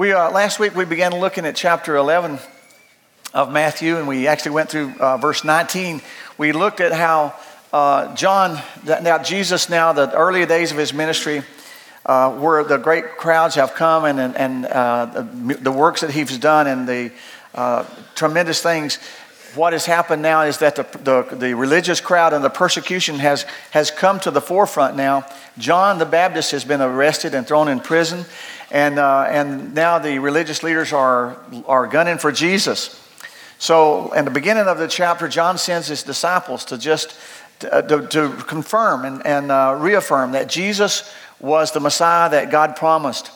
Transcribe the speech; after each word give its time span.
We, 0.00 0.14
uh, 0.14 0.30
last 0.30 0.58
week 0.58 0.74
we 0.74 0.86
began 0.86 1.12
looking 1.20 1.44
at 1.44 1.54
chapter 1.54 1.94
11 1.94 2.38
of 3.34 3.52
Matthew, 3.52 3.98
and 3.98 4.08
we 4.08 4.28
actually 4.28 4.52
went 4.52 4.70
through 4.70 4.94
uh, 4.98 5.18
verse 5.18 5.44
19. 5.44 6.00
We 6.38 6.52
looked 6.52 6.80
at 6.80 6.92
how 6.92 7.34
uh, 7.70 8.14
John, 8.14 8.58
now 8.86 9.22
Jesus, 9.22 9.68
now 9.68 9.92
the 9.92 10.10
earlier 10.14 10.46
days 10.46 10.72
of 10.72 10.78
his 10.78 10.94
ministry, 10.94 11.42
uh, 12.06 12.32
where 12.32 12.64
the 12.64 12.78
great 12.78 13.18
crowds 13.18 13.56
have 13.56 13.74
come 13.74 14.06
and, 14.06 14.18
and, 14.18 14.36
and 14.38 14.64
uh, 14.64 15.04
the, 15.04 15.54
the, 15.60 15.70
works 15.70 16.00
that 16.00 16.12
he's 16.12 16.38
done 16.38 16.66
and 16.66 16.88
the 16.88 17.12
uh, 17.54 17.84
tremendous 18.14 18.62
things. 18.62 18.98
What 19.54 19.74
has 19.74 19.84
happened 19.84 20.22
now 20.22 20.42
is 20.42 20.58
that 20.58 20.76
the, 20.76 20.84
the, 21.28 21.36
the 21.36 21.52
religious 21.52 22.00
crowd 22.00 22.32
and 22.32 22.42
the 22.42 22.48
persecution 22.48 23.16
has, 23.16 23.42
has 23.72 23.90
come 23.90 24.18
to 24.20 24.30
the 24.30 24.40
forefront 24.40 24.96
now. 24.96 25.26
John 25.58 25.98
the 25.98 26.06
Baptist 26.06 26.52
has 26.52 26.64
been 26.64 26.80
arrested 26.80 27.34
and 27.34 27.46
thrown 27.46 27.68
in 27.68 27.80
prison. 27.80 28.24
And, 28.70 28.98
uh, 28.98 29.26
and 29.28 29.74
now 29.74 29.98
the 29.98 30.18
religious 30.18 30.62
leaders 30.62 30.92
are, 30.92 31.36
are 31.66 31.86
gunning 31.86 32.18
for 32.18 32.30
Jesus. 32.30 32.96
So, 33.58 34.12
in 34.12 34.24
the 34.24 34.30
beginning 34.30 34.68
of 34.68 34.78
the 34.78 34.88
chapter, 34.88 35.28
John 35.28 35.58
sends 35.58 35.88
his 35.88 36.02
disciples 36.02 36.64
to 36.66 36.78
just 36.78 37.14
to, 37.60 37.82
to, 37.88 38.06
to 38.08 38.28
confirm 38.44 39.04
and, 39.04 39.26
and 39.26 39.52
uh, 39.52 39.76
reaffirm 39.78 40.32
that 40.32 40.48
Jesus 40.48 41.12
was 41.38 41.72
the 41.72 41.80
Messiah 41.80 42.30
that 42.30 42.50
God 42.50 42.76
promised. 42.76 43.30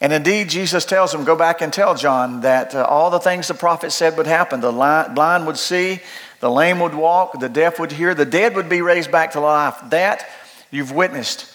And 0.00 0.12
indeed, 0.12 0.48
Jesus 0.48 0.86
tells 0.86 1.12
them, 1.12 1.24
go 1.24 1.36
back 1.36 1.60
and 1.60 1.72
tell 1.72 1.94
John 1.94 2.40
that 2.40 2.74
uh, 2.74 2.84
all 2.84 3.10
the 3.10 3.20
things 3.20 3.48
the 3.48 3.54
prophet 3.54 3.92
said 3.92 4.16
would 4.16 4.26
happen. 4.26 4.60
The 4.60 4.72
blind 4.72 5.46
would 5.46 5.58
see, 5.58 6.00
the 6.40 6.50
lame 6.50 6.80
would 6.80 6.94
walk, 6.94 7.38
the 7.38 7.50
deaf 7.50 7.78
would 7.78 7.92
hear, 7.92 8.14
the 8.14 8.24
dead 8.24 8.56
would 8.56 8.70
be 8.70 8.80
raised 8.80 9.12
back 9.12 9.32
to 9.32 9.40
life. 9.40 9.78
That 9.90 10.26
you've 10.70 10.92
witnessed. 10.92 11.46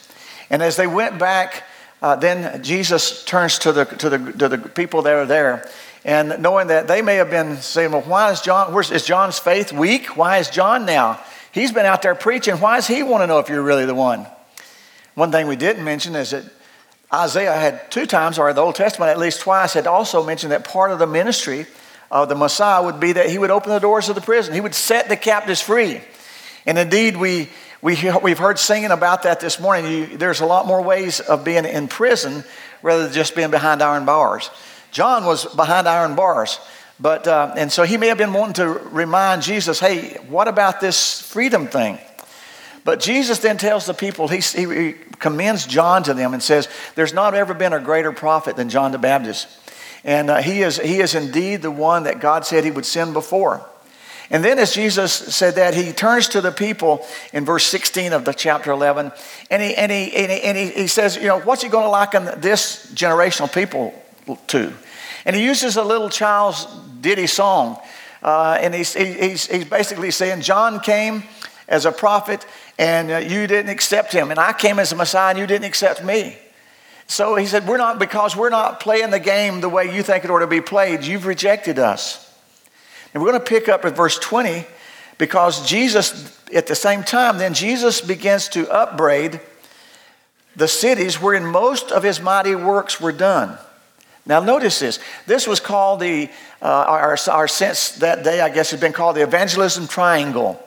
And 0.51 0.61
as 0.61 0.75
they 0.75 0.85
went 0.85 1.17
back, 1.17 1.63
uh, 2.01 2.15
then 2.15 2.61
Jesus 2.63 3.23
turns 3.25 3.59
to 3.59 3.71
the, 3.71 3.85
to, 3.85 4.09
the, 4.09 4.31
to 4.33 4.49
the 4.49 4.57
people 4.57 5.01
that 5.03 5.13
are 5.13 5.25
there. 5.25 5.69
And 6.03 6.41
knowing 6.41 6.67
that 6.67 6.87
they 6.87 7.01
may 7.01 7.15
have 7.15 7.31
been 7.31 7.57
saying, 7.57 7.91
well, 7.91 8.01
why 8.01 8.31
is 8.31 8.41
John, 8.41 8.73
where's, 8.73 8.91
is 8.91 9.05
John's 9.05 9.39
faith 9.39 9.73
weak? 9.73 10.15
Why 10.15 10.37
is 10.37 10.49
John 10.49 10.85
now? 10.85 11.19
He's 11.51 11.71
been 11.71 11.85
out 11.85 12.01
there 12.01 12.15
preaching. 12.15 12.55
Why 12.55 12.75
does 12.75 12.87
he 12.87 13.01
want 13.01 13.23
to 13.23 13.27
know 13.27 13.39
if 13.39 13.49
you're 13.49 13.63
really 13.63 13.85
the 13.85 13.95
one? 13.95 14.27
One 15.15 15.31
thing 15.31 15.47
we 15.47 15.55
didn't 15.55 15.83
mention 15.83 16.15
is 16.15 16.31
that 16.31 16.43
Isaiah 17.13 17.53
had 17.53 17.89
two 17.89 18.05
times, 18.05 18.37
or 18.37 18.51
the 18.51 18.61
Old 18.61 18.75
Testament 18.75 19.09
at 19.09 19.17
least 19.17 19.39
twice, 19.39 19.73
had 19.73 19.87
also 19.87 20.23
mentioned 20.23 20.51
that 20.51 20.65
part 20.65 20.91
of 20.91 20.99
the 20.99 21.07
ministry 21.07 21.65
of 22.11 22.29
the 22.29 22.35
Messiah 22.35 22.83
would 22.83 22.99
be 22.99 23.13
that 23.13 23.29
he 23.29 23.37
would 23.37 23.51
open 23.51 23.71
the 23.71 23.79
doors 23.79 24.09
of 24.09 24.15
the 24.15 24.21
prison. 24.21 24.53
He 24.53 24.61
would 24.61 24.75
set 24.75 25.09
the 25.09 25.15
captives 25.15 25.61
free. 25.61 26.01
And 26.65 26.77
indeed, 26.77 27.15
we 27.15 27.49
we, 27.85 27.95
we've 28.23 28.39
heard 28.39 28.57
singing 28.57 28.89
about 28.89 29.21
that 29.23 29.39
this 29.39 29.59
morning. 29.59 29.91
You, 29.91 30.17
there's 30.17 30.41
a 30.41 30.45
lot 30.47 30.65
more 30.65 30.81
ways 30.81 31.19
of 31.19 31.45
being 31.45 31.65
in 31.65 31.87
prison 31.87 32.43
rather 32.81 33.03
than 33.03 33.13
just 33.13 33.35
being 33.35 33.51
behind 33.51 33.83
iron 33.83 34.05
bars. 34.05 34.49
John 34.89 35.23
was 35.23 35.45
behind 35.53 35.87
iron 35.87 36.15
bars, 36.15 36.59
but 36.99 37.27
uh, 37.27 37.53
and 37.55 37.71
so 37.71 37.83
he 37.83 37.97
may 37.97 38.07
have 38.07 38.17
been 38.17 38.33
wanting 38.33 38.55
to 38.55 38.67
remind 38.67 39.43
Jesus, 39.43 39.79
"Hey, 39.79 40.15
what 40.27 40.47
about 40.47 40.81
this 40.81 41.21
freedom 41.21 41.67
thing?" 41.67 41.99
But 42.83 43.01
Jesus 43.01 43.37
then 43.39 43.57
tells 43.57 43.85
the 43.85 43.93
people, 43.93 44.27
he, 44.29 44.39
he 44.39 44.93
commends 45.19 45.67
John 45.67 46.01
to 46.03 46.13
them 46.13 46.33
and 46.33 46.41
says, 46.41 46.69
There's 46.93 47.13
not 47.13 47.33
ever 47.33 47.55
been 47.55 47.73
a 47.73 47.79
greater 47.79 48.11
prophet 48.11 48.55
than 48.55 48.69
John 48.69 48.91
the 48.91 48.99
Baptist. 48.99 49.47
And 50.03 50.29
uh, 50.29 50.37
he, 50.43 50.61
is, 50.61 50.77
he 50.77 50.99
is 50.99 51.15
indeed 51.15 51.63
the 51.63 51.71
one 51.71 52.03
that 52.03 52.19
God 52.19 52.45
said 52.45 52.63
he 52.63 52.69
would 52.69 52.85
send 52.85 53.13
before. 53.13 53.67
And 54.29 54.43
then, 54.43 54.57
as 54.57 54.73
Jesus 54.73 55.13
said 55.13 55.55
that, 55.55 55.75
he 55.75 55.91
turns 55.91 56.29
to 56.29 56.41
the 56.41 56.51
people 56.51 57.05
in 57.31 57.45
verse 57.45 57.65
16 57.65 58.11
of 58.11 58.25
the 58.25 58.33
chapter 58.33 58.71
11, 58.71 59.11
and 59.51 59.61
he, 59.61 59.75
and 59.75 59.91
he, 59.91 60.15
and 60.15 60.31
he, 60.31 60.41
and 60.41 60.57
he, 60.57 60.69
he 60.69 60.87
says, 60.87 61.15
You 61.15 61.27
know, 61.27 61.39
what's 61.41 61.61
he 61.61 61.69
going 61.69 61.85
to 61.85 61.89
liken 61.89 62.25
this 62.41 62.91
generational 62.93 63.53
people 63.53 63.93
to? 64.47 64.73
And 65.25 65.35
he 65.35 65.43
uses 65.43 65.77
a 65.77 65.83
little 65.83 66.09
child's 66.09 66.65
ditty 67.01 67.27
song. 67.27 67.79
Uh, 68.23 68.57
and 68.59 68.73
he's, 68.73 68.93
he's, 68.93 69.45
he's 69.45 69.65
basically 69.65 70.09
saying, 70.09 70.41
John 70.41 70.79
came 70.79 71.23
as 71.67 71.85
a 71.85 71.91
prophet, 71.91 72.45
and 72.79 73.11
uh, 73.11 73.17
you 73.17 73.45
didn't 73.45 73.69
accept 73.69 74.11
him. 74.11 74.31
And 74.31 74.39
I 74.39 74.53
came 74.53 74.79
as 74.79 74.91
a 74.91 74.95
Messiah, 74.95 75.29
and 75.29 75.39
you 75.39 75.45
didn't 75.45 75.65
accept 75.65 76.03
me. 76.03 76.37
So 77.07 77.35
he 77.35 77.45
said, 77.45 77.67
We're 77.67 77.77
not, 77.77 77.99
because 77.99 78.35
we're 78.35 78.49
not 78.49 78.79
playing 78.79 79.11
the 79.11 79.19
game 79.19 79.61
the 79.61 79.69
way 79.69 79.95
you 79.95 80.01
think 80.01 80.23
it 80.23 80.31
ought 80.31 80.39
to 80.39 80.47
be 80.47 80.61
played, 80.61 81.03
you've 81.03 81.27
rejected 81.27 81.77
us. 81.77 82.24
And 83.15 83.23
we're 83.23 83.31
going 83.31 83.41
to 83.41 83.49
pick 83.49 83.69
up 83.69 83.85
at 83.85 83.95
verse 83.95 84.19
20 84.19 84.65
because 85.17 85.65
Jesus, 85.65 86.37
at 86.53 86.67
the 86.67 86.75
same 86.75 87.01
time, 87.01 87.37
then 87.37 87.53
Jesus 87.53 88.01
begins 88.01 88.49
to 88.49 88.69
upbraid 88.69 89.39
the 90.57 90.67
cities 90.67 91.21
wherein 91.21 91.45
most 91.45 91.93
of 91.93 92.03
his 92.03 92.19
mighty 92.19 92.55
works 92.55 92.99
were 92.99 93.13
done. 93.13 93.57
Now, 94.25 94.41
notice 94.41 94.79
this. 94.79 94.99
This 95.27 95.47
was 95.47 95.61
called 95.61 96.01
the, 96.01 96.29
uh, 96.61 96.65
our, 96.65 97.17
our 97.31 97.47
sense 97.47 97.91
that 97.99 98.25
day, 98.25 98.41
I 98.41 98.49
guess, 98.49 98.71
had 98.71 98.81
been 98.81 98.91
called 98.91 99.15
the 99.15 99.23
evangelism 99.23 99.87
triangle. 99.87 100.61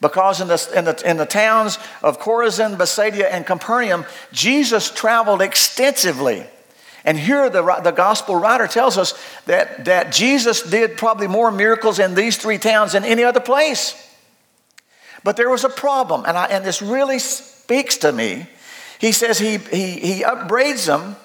Because 0.00 0.40
in 0.40 0.48
the, 0.48 0.72
in, 0.74 0.86
the, 0.86 1.08
in 1.08 1.18
the 1.18 1.26
towns 1.26 1.78
of 2.02 2.18
Chorazin, 2.18 2.78
Bethsaida, 2.78 3.32
and 3.32 3.46
Capernaum, 3.46 4.06
Jesus 4.32 4.90
traveled 4.90 5.40
extensively 5.40 6.46
and 7.04 7.18
here 7.18 7.48
the, 7.48 7.62
the 7.82 7.92
gospel 7.92 8.36
writer 8.36 8.66
tells 8.66 8.98
us 8.98 9.14
that, 9.46 9.86
that 9.86 10.12
Jesus 10.12 10.62
did 10.62 10.96
probably 10.96 11.26
more 11.26 11.50
miracles 11.50 11.98
in 11.98 12.14
these 12.14 12.36
three 12.36 12.58
towns 12.58 12.92
than 12.92 13.04
any 13.04 13.24
other 13.24 13.40
place. 13.40 13.94
But 15.24 15.36
there 15.36 15.50
was 15.50 15.64
a 15.64 15.68
problem, 15.68 16.24
and, 16.26 16.36
I, 16.36 16.46
and 16.46 16.64
this 16.64 16.82
really 16.82 17.18
speaks 17.18 17.98
to 17.98 18.12
me. 18.12 18.46
He 18.98 19.12
says 19.12 19.38
he, 19.38 19.58
he, 19.58 19.98
he 19.98 20.22
upbraids 20.22 20.86
them 20.86 21.16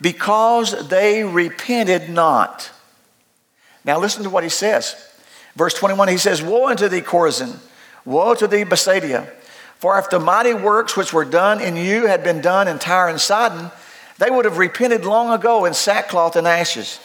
because 0.00 0.88
they 0.88 1.24
repented 1.24 2.08
not. 2.08 2.70
Now 3.84 3.98
listen 3.98 4.22
to 4.24 4.30
what 4.30 4.44
he 4.44 4.50
says. 4.50 4.94
Verse 5.56 5.74
21, 5.74 6.08
he 6.08 6.18
says, 6.18 6.42
Woe 6.42 6.68
unto 6.68 6.88
thee, 6.88 7.00
Chorazin! 7.00 7.58
Woe 8.04 8.34
to 8.34 8.46
thee, 8.46 8.64
Bethsaida! 8.64 9.30
For 9.78 9.98
if 9.98 10.10
the 10.10 10.20
mighty 10.20 10.54
works 10.54 10.96
which 10.96 11.12
were 11.12 11.24
done 11.24 11.60
in 11.60 11.76
you 11.76 12.06
had 12.06 12.22
been 12.22 12.40
done 12.40 12.68
in 12.68 12.78
Tyre 12.78 13.08
and 13.08 13.20
Sidon, 13.20 13.70
they 14.20 14.30
would 14.30 14.44
have 14.44 14.58
repented 14.58 15.06
long 15.06 15.32
ago 15.32 15.64
in 15.64 15.72
sackcloth 15.72 16.36
and 16.36 16.46
ashes. 16.46 17.00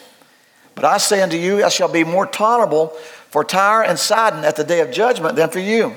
But 0.76 0.84
I 0.84 0.98
say 0.98 1.22
unto 1.22 1.38
you, 1.38 1.64
I 1.64 1.70
shall 1.70 1.88
be 1.88 2.04
more 2.04 2.28
tolerable 2.28 2.90
for 3.30 3.46
Tyre 3.46 3.84
and 3.84 3.98
Sidon 3.98 4.44
at 4.44 4.58
the 4.58 4.66
day 4.66 4.82
of 4.82 4.92
judgment 4.92 5.38
than 5.38 5.50
for 5.50 5.60
you. 5.60 5.96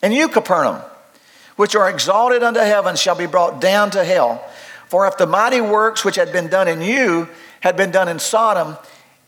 And 0.00 0.14
you, 0.14 0.28
Capernaum, 0.28 0.80
which 1.56 1.76
are 1.76 1.90
exalted 1.90 2.42
unto 2.42 2.60
heaven, 2.60 2.96
shall 2.96 3.14
be 3.14 3.26
brought 3.26 3.60
down 3.60 3.90
to 3.90 4.02
hell. 4.02 4.42
For 4.88 5.06
if 5.06 5.18
the 5.18 5.26
mighty 5.26 5.60
works 5.60 6.06
which 6.06 6.16
had 6.16 6.32
been 6.32 6.48
done 6.48 6.68
in 6.68 6.80
you 6.80 7.28
had 7.60 7.76
been 7.76 7.90
done 7.90 8.08
in 8.08 8.18
Sodom, 8.18 8.78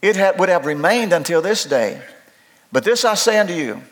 it 0.01 0.17
had, 0.17 0.39
would 0.39 0.49
have 0.49 0.65
remained 0.65 1.13
until 1.13 1.43
this 1.43 1.65
day. 1.65 2.01
But 2.73 2.85
this 2.85 3.05
I 3.05 3.15
say 3.15 3.39
unto 3.39 3.53
you, 3.53 3.83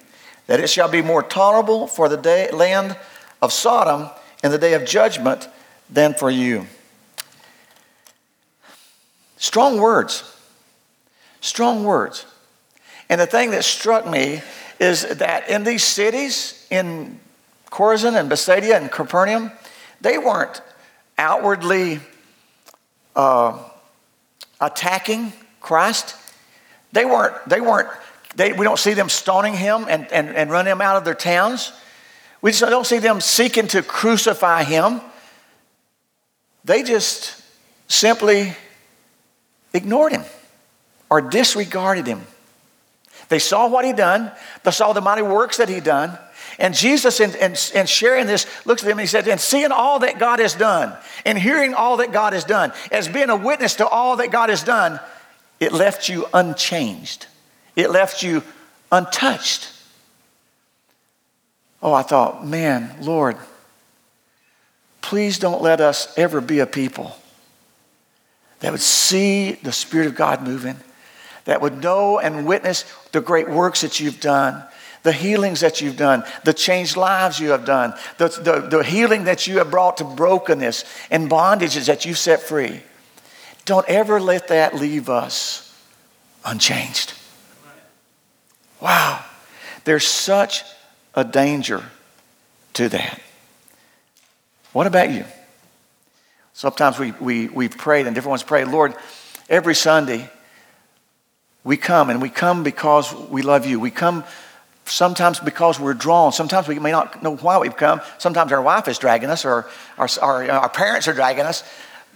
that 0.46 0.60
it 0.60 0.70
shall 0.70 0.88
be 0.88 1.02
more 1.02 1.22
tolerable 1.22 1.86
for 1.86 2.08
the 2.08 2.16
day, 2.16 2.50
land 2.50 2.96
of 3.42 3.52
Sodom 3.52 4.08
in 4.42 4.52
the 4.52 4.58
day 4.58 4.72
of 4.72 4.86
judgment 4.86 5.48
than 5.90 6.14
for 6.14 6.30
you. 6.30 6.66
Strong 9.36 9.80
words. 9.80 10.24
Strong 11.40 11.84
words. 11.84 12.26
And 13.08 13.20
the 13.20 13.26
thing 13.26 13.50
that 13.52 13.64
struck 13.64 14.06
me 14.06 14.42
is 14.80 15.06
that 15.16 15.48
in 15.48 15.64
these 15.64 15.84
cities, 15.84 16.66
in 16.70 17.20
Chorazin 17.70 18.18
and 18.18 18.28
Bethsaida 18.28 18.76
and 18.76 18.90
Capernaum, 18.90 19.52
they 20.00 20.18
weren't 20.18 20.60
outwardly 21.18 22.00
uh, 23.14 23.58
attacking 24.60 25.32
Christ. 25.60 26.16
They 26.92 27.04
weren't, 27.04 27.34
they 27.48 27.60
weren't, 27.60 27.88
they, 28.34 28.52
we 28.52 28.64
don't 28.64 28.78
see 28.78 28.94
them 28.94 29.08
stoning 29.08 29.54
him 29.54 29.86
and, 29.88 30.10
and, 30.12 30.28
and 30.28 30.50
running 30.50 30.72
him 30.72 30.80
out 30.80 30.96
of 30.96 31.04
their 31.04 31.14
towns. 31.14 31.72
We 32.42 32.50
just 32.50 32.62
don't 32.62 32.86
see 32.86 32.98
them 32.98 33.20
seeking 33.20 33.66
to 33.68 33.82
crucify 33.82 34.64
him. 34.64 35.00
They 36.64 36.82
just 36.82 37.42
simply 37.88 38.54
ignored 39.76 40.12
him 40.12 40.24
or 41.08 41.20
disregarded 41.20 42.06
him. 42.06 42.22
They 43.28 43.38
saw 43.38 43.68
what 43.68 43.84
he'd 43.84 43.96
done, 43.96 44.30
they 44.64 44.70
saw 44.70 44.92
the 44.92 45.00
mighty 45.00 45.22
works 45.22 45.56
that 45.56 45.68
he'd 45.68 45.84
done. 45.84 46.18
And 46.58 46.74
Jesus, 46.74 47.20
in, 47.20 47.34
in, 47.34 47.54
in, 47.74 47.86
sharing 47.86 48.26
this, 48.26 48.46
looks 48.64 48.82
at 48.82 48.86
them 48.86 48.98
and 48.98 49.00
he 49.00 49.06
said, 49.06 49.28
And 49.28 49.40
seeing 49.40 49.72
all 49.72 49.98
that 49.98 50.18
God 50.18 50.38
has 50.38 50.54
done, 50.54 50.96
and 51.24 51.36
hearing 51.36 51.74
all 51.74 51.98
that 51.98 52.12
God 52.12 52.32
has 52.32 52.44
done, 52.44 52.72
as 52.90 53.08
being 53.08 53.30
a 53.30 53.36
witness 53.36 53.74
to 53.76 53.86
all 53.86 54.16
that 54.16 54.30
God 54.30 54.48
has 54.48 54.62
done, 54.62 55.00
it 55.60 55.72
left 55.72 56.08
you 56.08 56.26
unchanged. 56.32 57.26
It 57.74 57.90
left 57.90 58.22
you 58.22 58.42
untouched. 58.90 59.72
Oh, 61.82 61.92
I 61.92 62.02
thought, 62.02 62.46
man, 62.46 62.94
Lord, 63.02 63.36
please 65.02 65.38
don't 65.38 65.60
let 65.60 65.80
us 65.80 66.16
ever 66.16 66.40
be 66.40 66.60
a 66.60 66.66
people 66.66 67.16
that 68.60 68.72
would 68.72 68.80
see 68.80 69.52
the 69.52 69.72
Spirit 69.72 70.06
of 70.06 70.14
God 70.14 70.42
moving, 70.42 70.76
that 71.44 71.60
would 71.60 71.82
know 71.82 72.18
and 72.18 72.46
witness 72.46 72.84
the 73.12 73.20
great 73.20 73.48
works 73.48 73.82
that 73.82 74.00
you've 74.00 74.20
done, 74.20 74.64
the 75.02 75.12
healings 75.12 75.60
that 75.60 75.80
you've 75.80 75.96
done, 75.96 76.24
the 76.44 76.52
changed 76.52 76.96
lives 76.96 77.38
you 77.38 77.50
have 77.50 77.64
done, 77.64 77.94
the, 78.18 78.28
the, 78.28 78.76
the 78.78 78.82
healing 78.82 79.24
that 79.24 79.46
you 79.46 79.58
have 79.58 79.70
brought 79.70 79.98
to 79.98 80.04
brokenness 80.04 80.84
and 81.10 81.30
bondages 81.30 81.86
that 81.86 82.04
you've 82.04 82.18
set 82.18 82.40
free. 82.40 82.80
Don't 83.64 83.88
ever 83.88 84.20
let 84.20 84.48
that 84.48 84.74
leave 84.74 85.08
us 85.08 85.62
unchanged. 86.44 87.12
Wow. 88.80 89.24
There's 89.84 90.06
such 90.06 90.64
a 91.14 91.24
danger 91.24 91.82
to 92.74 92.88
that. 92.88 93.20
What 94.72 94.86
about 94.86 95.10
you? 95.10 95.24
Sometimes 96.56 96.98
we, 96.98 97.12
we, 97.20 97.48
we've 97.48 97.76
prayed 97.76 98.06
and 98.06 98.14
different 98.14 98.30
ones 98.30 98.42
pray, 98.42 98.64
Lord, 98.64 98.94
every 99.46 99.74
Sunday 99.74 100.30
we 101.64 101.76
come 101.76 102.08
and 102.08 102.22
we 102.22 102.30
come 102.30 102.62
because 102.62 103.14
we 103.14 103.42
love 103.42 103.66
you. 103.66 103.78
We 103.78 103.90
come 103.90 104.24
sometimes 104.86 105.38
because 105.38 105.78
we're 105.78 105.92
drawn. 105.92 106.32
Sometimes 106.32 106.66
we 106.66 106.78
may 106.78 106.92
not 106.92 107.22
know 107.22 107.36
why 107.36 107.58
we've 107.58 107.76
come. 107.76 108.00
Sometimes 108.16 108.52
our 108.52 108.62
wife 108.62 108.88
is 108.88 108.96
dragging 108.96 109.28
us 109.28 109.44
or 109.44 109.68
our, 109.98 110.08
our, 110.22 110.44
uh, 110.44 110.60
our 110.60 110.70
parents 110.70 111.06
are 111.08 111.12
dragging 111.12 111.44
us. 111.44 111.62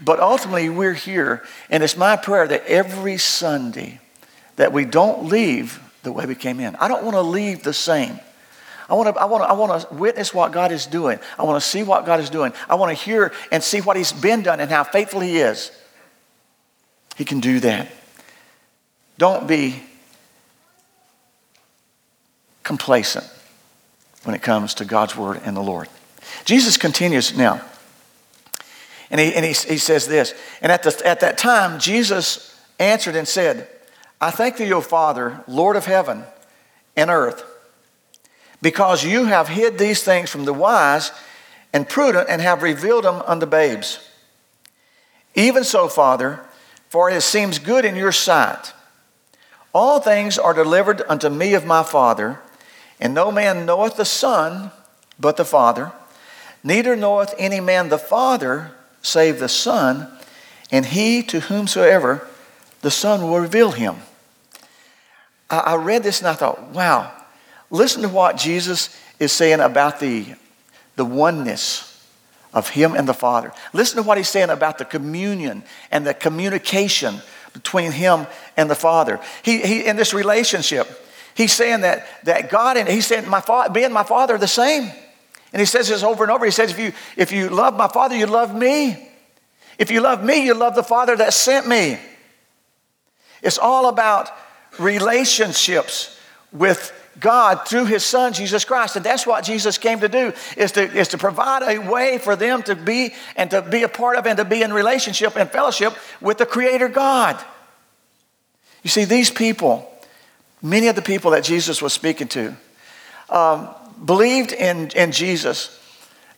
But 0.02 0.20
ultimately, 0.20 0.70
we're 0.70 0.94
here. 0.94 1.44
And 1.68 1.82
it's 1.82 1.98
my 1.98 2.16
prayer 2.16 2.48
that 2.48 2.64
every 2.64 3.18
Sunday 3.18 4.00
that 4.56 4.72
we 4.72 4.86
don't 4.86 5.26
leave 5.26 5.82
the 6.02 6.12
way 6.12 6.24
we 6.24 6.34
came 6.34 6.60
in. 6.60 6.76
I 6.76 6.88
don't 6.88 7.04
want 7.04 7.14
to 7.14 7.20
leave 7.20 7.62
the 7.62 7.74
same. 7.74 8.18
I 8.90 8.94
want 8.94 9.14
to, 9.14 9.20
I, 9.20 9.24
want 9.26 9.44
to, 9.44 9.48
I 9.48 9.52
want 9.52 9.82
to 9.82 9.94
witness 9.94 10.34
what 10.34 10.50
God 10.50 10.72
is 10.72 10.86
doing. 10.86 11.20
I 11.38 11.44
want 11.44 11.62
to 11.62 11.66
see 11.68 11.84
what 11.84 12.04
God 12.04 12.18
is 12.18 12.28
doing. 12.28 12.52
I 12.68 12.74
want 12.74 12.96
to 12.96 13.02
hear 13.02 13.32
and 13.52 13.62
see 13.62 13.80
what 13.80 13.96
He's 13.96 14.12
been 14.12 14.42
done 14.42 14.58
and 14.58 14.68
how 14.70 14.82
faithful 14.82 15.20
He 15.20 15.38
is. 15.38 15.70
He 17.16 17.24
can 17.24 17.38
do 17.38 17.60
that. 17.60 17.88
Don't 19.16 19.46
be 19.46 19.80
complacent 22.64 23.28
when 24.24 24.34
it 24.34 24.42
comes 24.42 24.74
to 24.74 24.84
God's 24.84 25.16
Word 25.16 25.40
and 25.44 25.56
the 25.56 25.60
Lord. 25.62 25.88
Jesus 26.44 26.76
continues 26.76 27.36
now. 27.36 27.64
And 29.10 29.20
he, 29.20 29.34
and 29.34 29.44
he, 29.44 29.52
he 29.52 29.78
says 29.78 30.06
this. 30.06 30.34
And 30.62 30.70
at, 30.70 30.82
the, 30.82 31.02
at 31.04 31.20
that 31.20 31.36
time, 31.36 31.80
Jesus 31.80 32.56
answered 32.78 33.16
and 33.16 33.26
said, 33.26 33.68
I 34.20 34.30
thank 34.30 34.56
thee, 34.56 34.72
O 34.72 34.80
Father, 34.80 35.42
Lord 35.48 35.76
of 35.76 35.86
heaven 35.86 36.24
and 36.96 37.10
earth, 37.10 37.44
because 38.62 39.04
you 39.04 39.24
have 39.24 39.48
hid 39.48 39.78
these 39.78 40.02
things 40.02 40.30
from 40.30 40.44
the 40.44 40.52
wise 40.52 41.12
and 41.72 41.88
prudent 41.88 42.28
and 42.28 42.42
have 42.42 42.62
revealed 42.62 43.04
them 43.04 43.22
unto 43.26 43.46
babes. 43.46 43.98
Even 45.34 45.64
so, 45.64 45.88
Father, 45.88 46.40
for 46.88 47.08
it 47.10 47.20
seems 47.22 47.58
good 47.58 47.84
in 47.84 47.96
your 47.96 48.12
sight. 48.12 48.72
All 49.72 50.00
things 50.00 50.38
are 50.38 50.52
delivered 50.52 51.02
unto 51.08 51.28
me 51.28 51.54
of 51.54 51.64
my 51.64 51.82
Father, 51.82 52.40
and 52.98 53.14
no 53.14 53.30
man 53.30 53.64
knoweth 53.64 53.96
the 53.96 54.04
Son 54.04 54.72
but 55.18 55.36
the 55.36 55.44
Father, 55.44 55.92
neither 56.64 56.96
knoweth 56.96 57.34
any 57.38 57.60
man 57.60 57.88
the 57.88 57.98
Father 57.98 58.72
save 59.02 59.38
the 59.38 59.48
Son, 59.48 60.08
and 60.72 60.86
he 60.86 61.22
to 61.22 61.40
whomsoever 61.40 62.26
the 62.82 62.90
Son 62.90 63.22
will 63.22 63.38
reveal 63.38 63.70
him. 63.70 63.96
I, 65.48 65.74
read 65.74 66.02
this 66.04 66.20
and 66.20 66.28
I 66.28 66.34
thought, 66.34 66.68
wow, 66.68 67.12
listen 67.70 68.02
to 68.02 68.08
what 68.08 68.36
Jesus 68.36 68.96
is 69.18 69.32
saying 69.32 69.60
about 69.60 70.00
the, 70.00 70.26
the 70.96 71.04
oneness 71.04 71.86
of 72.52 72.68
Him 72.68 72.94
and 72.94 73.08
the 73.08 73.14
Father. 73.14 73.52
Listen 73.72 73.96
to 73.96 74.02
what 74.02 74.18
He's 74.18 74.28
saying 74.28 74.50
about 74.50 74.78
the 74.78 74.84
communion 74.84 75.62
and 75.90 76.06
the 76.06 76.14
communication 76.14 77.16
between 77.52 77.92
Him 77.92 78.26
and 78.56 78.70
the 78.70 78.74
Father. 78.74 79.20
He, 79.42 79.60
he, 79.60 79.86
in 79.86 79.96
this 79.96 80.12
relationship, 80.12 80.88
He's 81.34 81.52
saying 81.52 81.82
that, 81.82 82.06
that 82.24 82.50
God 82.50 82.76
and 82.76 82.88
He's 82.88 83.06
saying, 83.06 83.28
my 83.28 83.40
fa- 83.40 83.70
being 83.72 83.92
my 83.92 84.02
Father 84.02 84.34
are 84.34 84.38
the 84.38 84.48
same. 84.48 84.90
And 85.52 85.60
He 85.60 85.66
says 85.66 85.88
this 85.88 86.02
over 86.02 86.24
and 86.24 86.30
over. 86.32 86.44
He 86.44 86.50
says, 86.50 86.70
if 86.70 86.78
you, 86.78 86.92
if 87.16 87.32
you 87.32 87.48
love 87.48 87.76
my 87.76 87.88
Father, 87.88 88.16
you 88.16 88.26
love 88.26 88.54
me. 88.54 89.08
If 89.78 89.90
you 89.90 90.00
love 90.00 90.22
me, 90.22 90.44
you 90.44 90.54
love 90.54 90.74
the 90.74 90.82
Father 90.82 91.16
that 91.16 91.32
sent 91.32 91.66
me. 91.66 91.98
It's 93.42 93.58
all 93.58 93.88
about 93.88 94.30
relationships 94.78 96.18
with 96.52 96.92
God 97.20 97.68
through 97.68 97.84
his 97.84 98.04
son 98.04 98.32
Jesus 98.32 98.64
Christ. 98.64 98.96
And 98.96 99.04
that's 99.04 99.26
what 99.26 99.44
Jesus 99.44 99.78
came 99.78 100.00
to 100.00 100.08
do 100.08 100.32
is 100.56 100.72
to, 100.72 100.82
is 100.82 101.08
to 101.08 101.18
provide 101.18 101.62
a 101.62 101.78
way 101.78 102.18
for 102.18 102.34
them 102.34 102.62
to 102.64 102.74
be 102.74 103.14
and 103.36 103.50
to 103.50 103.62
be 103.62 103.82
a 103.82 103.88
part 103.88 104.16
of 104.16 104.26
and 104.26 104.38
to 104.38 104.44
be 104.44 104.62
in 104.62 104.72
relationship 104.72 105.36
and 105.36 105.50
fellowship 105.50 105.94
with 106.20 106.38
the 106.38 106.46
creator 106.46 106.88
God. 106.88 107.38
You 108.82 108.90
see, 108.90 109.04
these 109.04 109.30
people, 109.30 109.90
many 110.62 110.88
of 110.88 110.96
the 110.96 111.02
people 111.02 111.32
that 111.32 111.44
Jesus 111.44 111.82
was 111.82 111.92
speaking 111.92 112.28
to, 112.28 112.56
um, 113.28 113.68
believed 114.04 114.52
in, 114.52 114.88
in 114.96 115.12
Jesus. 115.12 115.76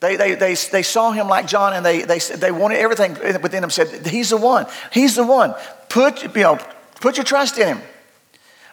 They, 0.00 0.16
they, 0.16 0.34
they, 0.34 0.54
they 0.54 0.82
saw 0.82 1.12
him 1.12 1.28
like 1.28 1.46
John 1.46 1.72
and 1.72 1.86
they, 1.86 2.02
they, 2.02 2.18
they 2.18 2.50
wanted 2.50 2.78
everything 2.78 3.12
within 3.40 3.60
them, 3.60 3.70
said, 3.70 4.06
He's 4.06 4.30
the 4.30 4.36
one. 4.36 4.66
He's 4.92 5.14
the 5.14 5.24
one. 5.24 5.54
Put, 5.88 6.24
you 6.24 6.42
know, 6.42 6.58
put 7.00 7.16
your 7.16 7.24
trust 7.24 7.56
in 7.58 7.68
him. 7.68 7.80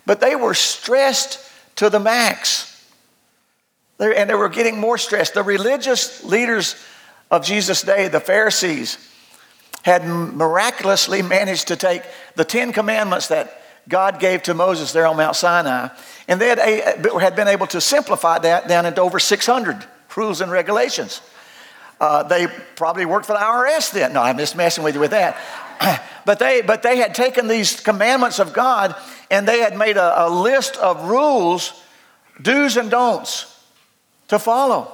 But 0.07 0.21
they 0.21 0.35
were 0.35 0.55
stressed 0.55 1.45
to 1.79 1.89
the 1.89 1.99
max. 1.99 2.65
And 3.99 4.29
they 4.29 4.35
were 4.35 4.49
getting 4.49 4.79
more 4.79 4.97
stressed. 4.97 5.33
The 5.33 5.43
religious 5.43 6.23
leaders 6.25 6.75
of 7.31 7.45
Jesus' 7.45 7.81
day, 7.83 8.09
the 8.09 8.19
Pharisees, 8.19 8.97
had 9.83 10.05
miraculously 10.05 11.21
managed 11.21 11.69
to 11.69 11.77
take 11.77 12.03
the 12.35 12.43
Ten 12.43 12.73
Commandments 12.73 13.29
that 13.29 13.61
God 13.87 14.19
gave 14.19 14.43
to 14.43 14.53
Moses 14.53 14.91
there 14.91 15.07
on 15.07 15.15
Mount 15.15 15.37
Sinai, 15.37 15.87
and 16.27 16.39
they 16.39 16.49
had, 16.49 16.59
had 16.59 17.35
been 17.37 17.47
able 17.47 17.67
to 17.67 17.79
simplify 17.79 18.39
that 18.39 18.67
down 18.67 18.85
into 18.85 19.01
over 19.01 19.17
600 19.17 19.85
rules 20.17 20.41
and 20.41 20.51
regulations. 20.51 21.21
Uh, 22.01 22.23
they 22.23 22.47
probably 22.75 23.05
worked 23.05 23.25
for 23.25 23.33
the 23.33 23.39
IRS 23.39 23.93
then. 23.93 24.11
No, 24.13 24.21
I'm 24.21 24.37
just 24.37 24.55
messing 24.55 24.83
with 24.83 24.95
you 24.95 25.01
with 25.01 25.11
that. 25.11 25.37
but, 26.25 26.39
they, 26.39 26.61
but 26.61 26.83
they 26.83 26.97
had 26.97 27.15
taken 27.15 27.47
these 27.47 27.79
commandments 27.79 28.39
of 28.39 28.51
God 28.51 28.95
and 29.29 29.47
they 29.47 29.59
had 29.59 29.77
made 29.77 29.97
a, 29.97 30.25
a 30.25 30.29
list 30.29 30.77
of 30.77 31.09
rules, 31.09 31.73
do's 32.41 32.77
and 32.77 32.89
don'ts 32.89 33.55
to 34.29 34.39
follow. 34.39 34.91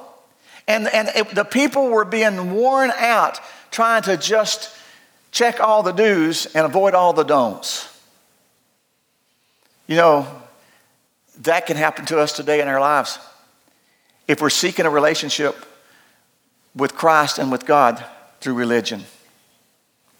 And, 0.68 0.88
and 0.88 1.08
it, 1.14 1.34
the 1.34 1.44
people 1.44 1.88
were 1.88 2.04
being 2.04 2.52
worn 2.54 2.90
out 2.98 3.40
trying 3.70 4.02
to 4.02 4.16
just 4.16 4.74
check 5.30 5.60
all 5.60 5.82
the 5.82 5.92
do's 5.92 6.46
and 6.46 6.66
avoid 6.66 6.94
all 6.94 7.12
the 7.12 7.22
don'ts. 7.22 7.92
You 9.86 9.96
know, 9.96 10.26
that 11.42 11.66
can 11.66 11.76
happen 11.76 12.06
to 12.06 12.18
us 12.18 12.32
today 12.32 12.60
in 12.60 12.68
our 12.68 12.80
lives. 12.80 13.18
If 14.26 14.40
we're 14.40 14.50
seeking 14.50 14.86
a 14.86 14.90
relationship 14.90 15.54
with 16.74 16.94
Christ 16.94 17.38
and 17.38 17.52
with 17.52 17.64
God 17.64 18.04
through 18.40 18.54
religion, 18.54 19.04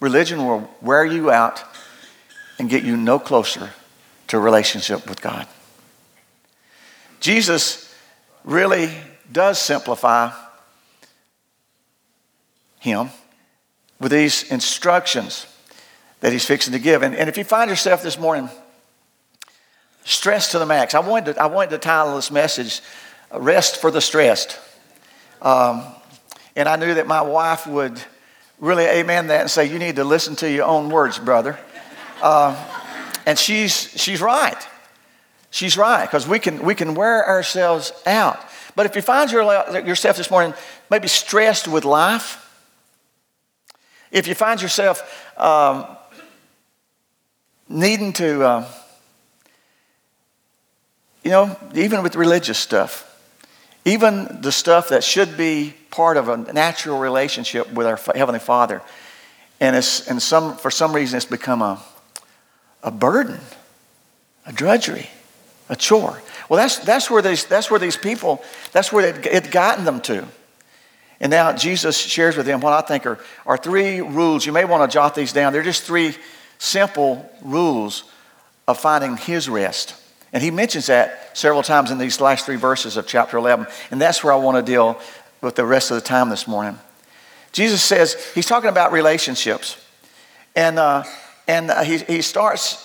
religion 0.01 0.47
will 0.47 0.71
wear 0.81 1.05
you 1.05 1.31
out 1.31 1.65
and 2.59 2.71
get 2.71 2.85
you 2.85 2.97
no 2.97 3.19
closer 3.19 3.71
to 4.29 4.37
a 4.37 4.41
relationship 4.41 5.09
with 5.09 5.21
God. 5.21 5.47
Jesus 7.21 7.95
really 8.45 8.91
does 9.31 9.59
simplify 9.59 10.31
him 12.79 13.11
with 13.99 14.13
these 14.13 14.51
instructions 14.51 15.47
that 16.21 16.33
he's 16.33 16.45
fixing 16.45 16.73
to 16.73 16.79
give. 16.79 17.03
And, 17.03 17.15
and 17.15 17.29
if 17.29 17.37
you 17.37 17.45
find 17.45 17.71
yourself 17.71 18.03
this 18.03 18.19
morning 18.19 18.49
stressed 20.05 20.53
to 20.53 20.59
the 20.59 20.67
max, 20.67 20.95
I 20.95 21.01
wanted 21.01 21.35
to, 21.35 21.43
I 21.43 21.47
wanted 21.47 21.71
to 21.71 21.79
title 21.79 22.17
this 22.17 22.31
message 22.31 22.81
Rest 23.33 23.79
for 23.81 23.91
the 23.91 24.01
Stressed. 24.01 24.59
Um, 25.43 25.85
and 26.55 26.69
I 26.69 26.77
knew 26.77 26.95
that 26.95 27.07
my 27.07 27.23
wife 27.23 27.67
would 27.67 28.01
really 28.59 28.85
amen 28.85 29.27
that 29.29 29.43
and 29.43 29.51
say, 29.51 29.67
You 29.67 29.79
need 29.79 29.97
to 29.97 30.05
listen 30.05 30.37
to 30.37 30.51
your 30.51 30.65
own 30.65 30.89
words, 30.89 31.19
brother. 31.19 31.59
Uh, 32.23 32.55
and 33.27 33.39
she's, 33.39 33.75
she's 34.01 34.23
right. 34.23 34.57
She's 35.51 35.77
right, 35.77 36.07
because 36.07 36.27
we 36.29 36.39
can, 36.39 36.63
we 36.63 36.75
can 36.75 36.95
wear 36.95 37.27
ourselves 37.27 37.93
out. 38.07 38.39
But 38.75 38.87
if 38.87 38.95
you 38.95 39.03
find 39.03 39.31
your, 39.31 39.43
yourself 39.81 40.17
this 40.17 40.31
morning 40.31 40.55
maybe 40.91 41.09
stressed 41.09 41.67
with 41.67 41.85
life, 41.85 42.43
if 44.13 44.29
you 44.29 44.35
find 44.35 44.63
yourself 44.63 45.03
um, 45.39 45.87
needing 47.69 48.13
to, 48.15 48.45
uh, 48.45 48.69
you 51.25 51.31
know, 51.31 51.59
even 51.75 52.03
with 52.03 52.17
religious 52.17 52.59
stuff, 52.59 53.03
even 53.85 54.43
the 54.43 54.53
stuff 54.53 54.91
that 54.91 55.03
should 55.03 55.37
be 55.37 55.75
part 55.91 56.17
of 56.17 56.29
a 56.29 56.37
natural 56.37 56.99
relationship 56.99 57.73
with 57.73 57.87
our 57.87 57.97
Heavenly 58.15 58.41
Father, 58.41 58.83
and, 59.59 59.75
it's, 59.75 60.07
and 60.09 60.21
some, 60.23 60.57
for 60.57 60.71
some 60.71 60.93
reason 60.93 61.17
it's 61.17 61.27
become 61.27 61.63
a, 61.63 61.83
a 62.87 62.91
burden, 62.91 63.41
a 64.47 64.53
drudgery, 64.53 65.11
a 65.69 65.77
chore. 65.77 66.23
Well, 66.49 66.57
that's, 66.57 66.79
that's, 66.79 67.11
where, 67.11 67.21
these, 67.21 67.45
that's 67.45 67.69
where 67.69 67.81
these 67.81 67.97
people, 67.97 68.43
that's 68.73 68.93
where 68.93 69.09
it 69.09 69.25
had 69.25 69.51
gotten 69.51 69.85
them 69.85 70.01
to. 70.03 70.27
And 71.19 71.31
now 71.31 71.53
Jesus 71.53 71.99
shares 71.99 72.37
with 72.37 72.47
them 72.47 72.61
what 72.61 72.73
I 72.73 72.87
think 72.87 73.05
are, 73.05 73.19
are 73.45 73.57
three 73.57 74.01
rules. 74.01 74.47
You 74.47 74.53
may 74.53 74.65
want 74.65 74.89
to 74.89 74.95
jot 74.95 75.17
these 75.17 75.33
down. 75.33 75.53
They're 75.53 75.63
just 75.65 75.83
three 75.83 76.15
simple 76.59 77.29
rules 77.43 78.05
of 78.69 78.79
finding 78.79 79.17
his 79.17 79.49
rest. 79.49 79.95
And 80.33 80.43
he 80.43 80.51
mentions 80.53 80.87
that 80.87 81.37
several 81.37 81.63
times 81.63 81.91
in 81.91 81.99
these 81.99 82.21
last 82.21 82.47
three 82.47 82.57
verses 82.57 82.97
of 82.97 83.07
chapter 83.07 83.37
11. 83.37 83.67
And 83.91 84.01
that's 84.01 84.23
where 84.23 84.33
I 84.33 84.37
want 84.37 84.65
to 84.65 84.73
deal 84.73 85.01
with 85.41 85.57
the 85.57 85.65
rest 85.65 85.91
of 85.91 85.97
the 85.97 86.01
time 86.03 86.29
this 86.29 86.47
morning. 86.47 86.79
Jesus 87.51 87.83
says, 87.83 88.15
he's 88.35 88.47
talking 88.47 88.69
about 88.69 88.93
relationships. 88.93 89.83
And, 90.55 90.79
uh, 90.79 91.05
and 91.49 91.71
uh, 91.71 91.83
he, 91.83 91.99
he 91.99 92.23
starts 92.23 92.83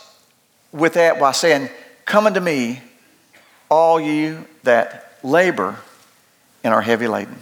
with 0.72 0.94
that 0.94 1.20
by 1.20 1.32
saying, 1.32 1.70
Come 2.06 2.28
unto 2.28 2.40
me, 2.40 2.82
all 3.70 4.00
you 4.00 4.46
that 4.64 5.18
labor 5.24 5.78
and 6.64 6.74
are 6.74 6.82
heavy 6.82 7.08
laden, 7.08 7.38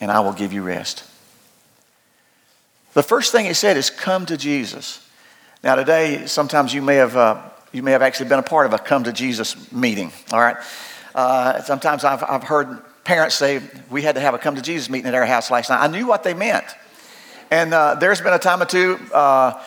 and 0.00 0.10
I 0.10 0.20
will 0.20 0.32
give 0.32 0.52
you 0.52 0.62
rest. 0.62 1.04
The 2.94 3.02
first 3.02 3.32
thing 3.32 3.46
he 3.46 3.54
said 3.54 3.76
is, 3.76 3.90
Come 3.90 4.26
to 4.26 4.36
Jesus. 4.36 5.06
Now, 5.62 5.74
today, 5.74 6.26
sometimes 6.26 6.72
you 6.72 6.82
may 6.82 6.96
have, 6.96 7.16
uh, 7.16 7.42
you 7.72 7.82
may 7.82 7.92
have 7.92 8.02
actually 8.02 8.28
been 8.28 8.38
a 8.38 8.44
part 8.44 8.66
of 8.66 8.72
a 8.72 8.78
come 8.78 9.04
to 9.04 9.12
Jesus 9.12 9.72
meeting, 9.72 10.12
all 10.32 10.40
right? 10.40 10.56
Uh, 11.14 11.62
sometimes 11.62 12.04
I've, 12.04 12.22
I've 12.22 12.44
heard 12.44 12.82
parents 13.04 13.34
say, 13.34 13.60
We 13.90 14.02
had 14.02 14.14
to 14.16 14.20
have 14.20 14.34
a 14.34 14.38
come 14.38 14.56
to 14.56 14.62
Jesus 14.62 14.90
meeting 14.90 15.08
at 15.08 15.14
our 15.14 15.26
house 15.26 15.50
last 15.50 15.70
night. 15.70 15.82
I 15.82 15.86
knew 15.88 16.06
what 16.06 16.22
they 16.22 16.34
meant. 16.34 16.66
And 17.50 17.72
uh, 17.72 17.94
there's 17.94 18.20
been 18.20 18.32
a 18.32 18.38
time 18.38 18.60
or 18.60 18.66
two, 18.66 18.98
uh, 19.14 19.62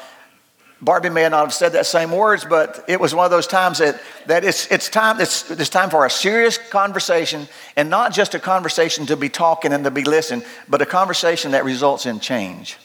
Barbie 0.82 1.10
may 1.10 1.28
not 1.28 1.42
have 1.42 1.54
said 1.54 1.74
that 1.74 1.86
same 1.86 2.12
words, 2.12 2.46
but 2.46 2.86
it 2.88 3.00
was 3.00 3.14
one 3.14 3.26
of 3.26 3.32
those 3.32 3.48
times 3.48 3.80
that, 3.80 4.02
that 4.28 4.46
it's, 4.46 4.72
it's, 4.72 4.88
time, 4.88 5.20
it's, 5.20 5.50
it's 5.52 5.70
time 5.70 5.90
for 5.90 6.06
a 6.06 6.10
serious 6.10 6.58
conversation, 6.58 7.48
and 7.76 7.90
not 7.90 8.14
just 8.14 8.34
a 8.34 8.40
conversation 8.40 9.06
to 9.08 9.18
be 9.18 9.28
talking 9.28 9.74
and 9.74 9.84
to 9.84 9.92
be 9.92 10.04
listening, 10.04 10.46
but 10.70 10.82
a 10.82 10.86
conversation 10.86 11.52
that 11.52 11.66
results 11.66 12.06
in 12.06 12.22
change. 12.22 12.78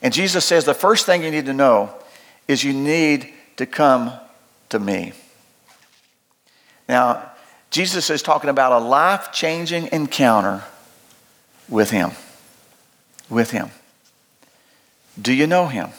And 0.00 0.14
Jesus 0.14 0.44
says 0.44 0.64
the 0.64 0.74
first 0.74 1.04
thing 1.04 1.24
you 1.24 1.32
need 1.32 1.46
to 1.46 1.52
know 1.52 1.92
is 2.46 2.62
you 2.62 2.72
need 2.72 3.32
to 3.56 3.66
come 3.66 4.12
to 4.68 4.78
me. 4.78 5.12
Now, 6.88 7.30
Jesus 7.70 8.08
is 8.10 8.22
talking 8.22 8.50
about 8.50 8.72
a 8.72 8.84
life 8.84 9.32
changing 9.32 9.88
encounter 9.92 10.62
with 11.68 11.90
Him. 11.90 12.12
With 13.28 13.50
Him. 13.50 13.70
Do 15.20 15.32
you 15.32 15.46
know 15.46 15.66
Him? 15.66 15.90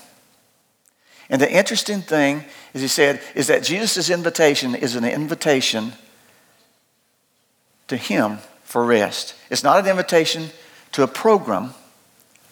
And 1.29 1.41
the 1.41 1.51
interesting 1.51 2.01
thing, 2.01 2.43
as 2.73 2.81
he 2.81 2.87
said, 2.87 3.21
is 3.33 3.47
that 3.47 3.63
Jesus' 3.63 4.09
invitation 4.09 4.75
is 4.75 4.95
an 4.95 5.05
invitation 5.05 5.93
to 7.87 7.97
Him 7.97 8.39
for 8.63 8.85
rest. 8.85 9.35
It's 9.49 9.63
not 9.63 9.79
an 9.79 9.87
invitation 9.87 10.49
to 10.93 11.03
a 11.03 11.07
program, 11.07 11.73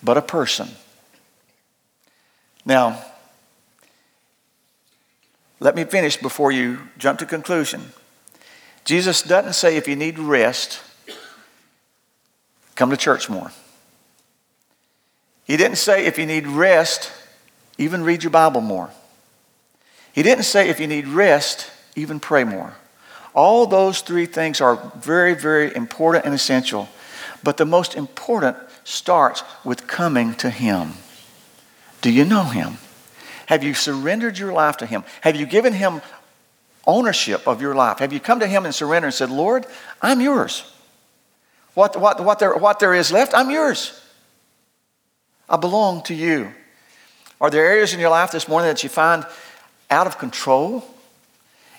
but 0.03 0.17
a 0.17 0.21
person. 0.21 0.69
Now, 2.65 3.03
let 5.59 5.75
me 5.75 5.83
finish 5.83 6.17
before 6.17 6.51
you 6.51 6.79
jump 6.97 7.19
to 7.19 7.25
conclusion. 7.25 7.81
Jesus 8.83 9.21
doesn't 9.21 9.53
say 9.53 9.77
if 9.77 9.87
you 9.87 9.95
need 9.95 10.17
rest, 10.17 10.81
come 12.75 12.89
to 12.89 12.97
church 12.97 13.29
more. 13.29 13.51
He 15.43 15.57
didn't 15.57 15.77
say 15.77 16.05
if 16.05 16.17
you 16.17 16.25
need 16.25 16.47
rest, 16.47 17.11
even 17.81 18.03
read 18.03 18.23
your 18.23 18.29
Bible 18.29 18.61
more. 18.61 18.91
He 20.13 20.23
didn't 20.23 20.43
say 20.43 20.69
if 20.69 20.79
you 20.79 20.87
need 20.87 21.07
rest, 21.07 21.69
even 21.95 22.19
pray 22.19 22.43
more. 22.43 22.75
All 23.33 23.65
those 23.65 24.01
three 24.01 24.25
things 24.25 24.61
are 24.61 24.91
very, 24.97 25.33
very 25.33 25.75
important 25.75 26.25
and 26.25 26.33
essential. 26.33 26.89
But 27.43 27.57
the 27.57 27.65
most 27.65 27.95
important 27.95 28.57
starts 28.83 29.43
with 29.63 29.87
coming 29.87 30.35
to 30.35 30.49
Him. 30.49 30.93
Do 32.01 32.11
you 32.11 32.25
know 32.25 32.43
Him? 32.43 32.77
Have 33.47 33.63
you 33.63 33.73
surrendered 33.73 34.37
your 34.37 34.53
life 34.53 34.77
to 34.77 34.85
Him? 34.85 35.03
Have 35.21 35.35
you 35.35 35.45
given 35.45 35.73
Him 35.73 36.01
ownership 36.85 37.47
of 37.47 37.61
your 37.61 37.73
life? 37.73 37.99
Have 37.99 38.13
you 38.13 38.19
come 38.19 38.41
to 38.41 38.47
Him 38.47 38.65
and 38.65 38.75
surrendered 38.75 39.07
and 39.07 39.13
said, 39.13 39.29
Lord, 39.29 39.65
I'm 40.01 40.21
yours? 40.21 40.71
What, 41.73 41.99
what, 41.99 42.23
what, 42.23 42.39
there, 42.39 42.53
what 42.55 42.79
there 42.79 42.93
is 42.93 43.11
left, 43.11 43.33
I'm 43.33 43.49
yours. 43.49 43.99
I 45.49 45.57
belong 45.57 46.03
to 46.03 46.13
you. 46.13 46.51
Are 47.41 47.49
there 47.49 47.65
areas 47.65 47.95
in 47.95 47.99
your 47.99 48.11
life 48.11 48.31
this 48.31 48.47
morning 48.47 48.69
that 48.69 48.83
you 48.83 48.89
find 48.89 49.25
out 49.89 50.05
of 50.05 50.19
control? 50.19 50.85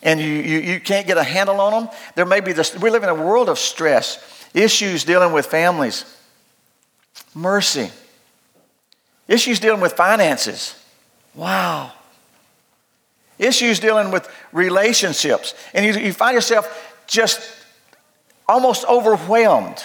And 0.02 0.19
you, 0.19 0.26
you, 0.26 0.59
you 0.59 0.81
can't 0.81 1.07
get 1.07 1.16
a 1.16 1.23
handle 1.23 1.61
on 1.61 1.85
them? 1.85 1.95
There 2.16 2.26
may 2.26 2.40
be 2.40 2.52
this, 2.52 2.76
we 2.76 2.90
live 2.90 3.04
in 3.04 3.09
a 3.09 3.14
world 3.14 3.49
of 3.49 3.61
stress, 3.61 4.49
issues 4.52 5.04
dealing 5.04 5.33
with 5.33 5.47
families, 5.47 6.04
mercy, 7.33 7.90
issues 9.28 9.61
dealing 9.61 9.81
with 9.81 9.92
finances. 9.92 10.75
Wow. 11.37 11.92
Issues 13.38 13.78
dealing 13.78 14.11
with 14.11 14.28
relationships. 14.50 15.54
And 15.73 15.87
you, 15.87 15.92
you 15.92 16.12
find 16.12 16.35
yourself 16.35 17.00
just 17.07 17.40
almost 18.49 18.85
overwhelmed. 18.87 19.83